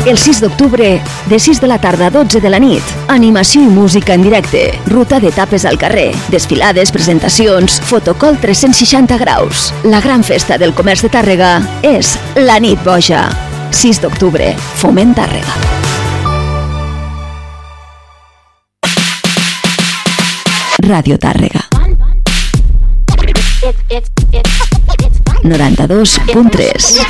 El 0.04 0.18
6 0.20 0.42
d'octubre, 0.42 0.88
de 1.30 1.38
6 1.40 1.62
de 1.62 1.68
la 1.70 1.78
tarda 1.80 2.10
a 2.10 2.12
12 2.12 2.42
de 2.44 2.50
la 2.52 2.58
nit, 2.60 2.90
animació 3.08 3.62
i 3.64 3.70
música 3.72 4.12
en 4.12 4.24
directe, 4.26 4.66
ruta 4.92 5.16
d'etapes 5.22 5.64
al 5.64 5.78
carrer, 5.80 6.10
desfilades, 6.28 6.92
presentacions, 6.92 7.78
fotocol 7.88 8.36
360 8.42 9.16
graus. 9.22 9.70
La 9.84 10.02
gran 10.04 10.24
festa 10.24 10.58
del 10.60 10.74
comerç 10.76 11.06
de 11.06 11.12
Tàrrega 11.14 11.54
és 11.80 12.18
la 12.36 12.58
nit 12.60 12.82
boja. 12.84 13.30
6 13.72 14.02
d'octubre, 14.04 14.52
Foment 14.82 15.16
Tàrrega. 15.16 15.56
Ràdio 20.84 21.16
Tàrrega. 21.16 21.64
92.3 25.44 27.04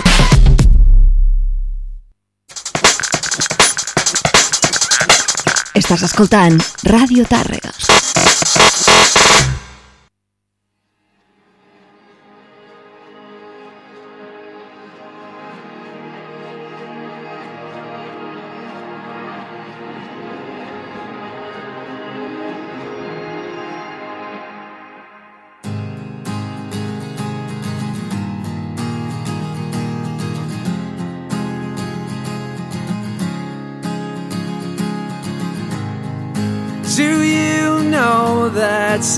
Estàs 5.79 6.03
escoltant 6.09 6.59
Ràdio 6.91 7.23
Tàrrega. 7.31 7.71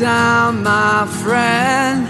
I'm 0.03 0.62
my 0.62 1.07
friend? 1.22 2.07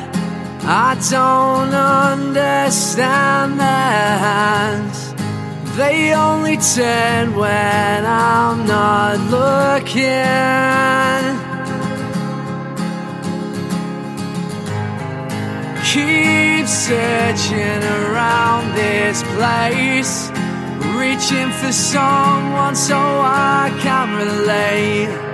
I 0.68 0.94
don't 1.10 1.72
understand 1.72 3.60
their 3.60 4.18
hands. 4.28 5.14
They 5.76 6.14
only 6.14 6.56
turn 6.56 7.36
when 7.36 8.04
I'm 8.04 8.66
not 8.66 9.18
looking. 9.30 10.02
Keep 15.84 16.66
searching 16.66 17.82
around 18.00 18.74
this 18.74 19.22
place, 19.34 20.30
reaching 20.98 21.50
for 21.60 21.72
someone 21.72 22.74
so 22.74 22.96
I 22.96 23.70
can 23.82 24.16
relate. 24.16 25.25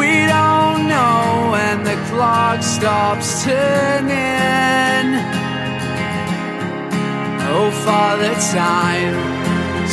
We 0.00 0.14
don't 0.26 0.88
know 0.88 1.50
when 1.52 1.84
the 1.84 1.96
clock 2.08 2.62
stops 2.62 3.44
turning. 3.44 5.06
Oh, 7.52 7.70
Father 7.84 8.34
Time, 8.58 9.14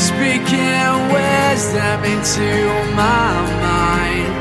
speaking 0.07 0.93
wisdom 1.11 1.99
into 2.13 2.49
my 2.95 3.33
mind. 3.67 4.31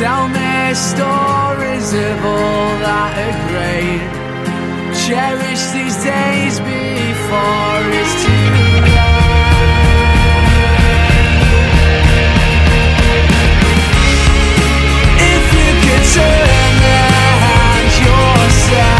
Tell 0.00 0.26
me 0.28 0.74
stories 0.74 1.88
of 2.08 2.16
all 2.34 2.70
that 2.84 3.12
are 3.26 3.38
great. 3.50 4.02
Cherish 5.04 5.64
these 5.76 5.98
days 6.02 6.58
before 6.58 7.82
it's 7.98 8.14
too 8.24 8.94
late. 8.94 9.09
turn 16.12 16.24
around 16.24 17.90
yourself. 18.02 18.99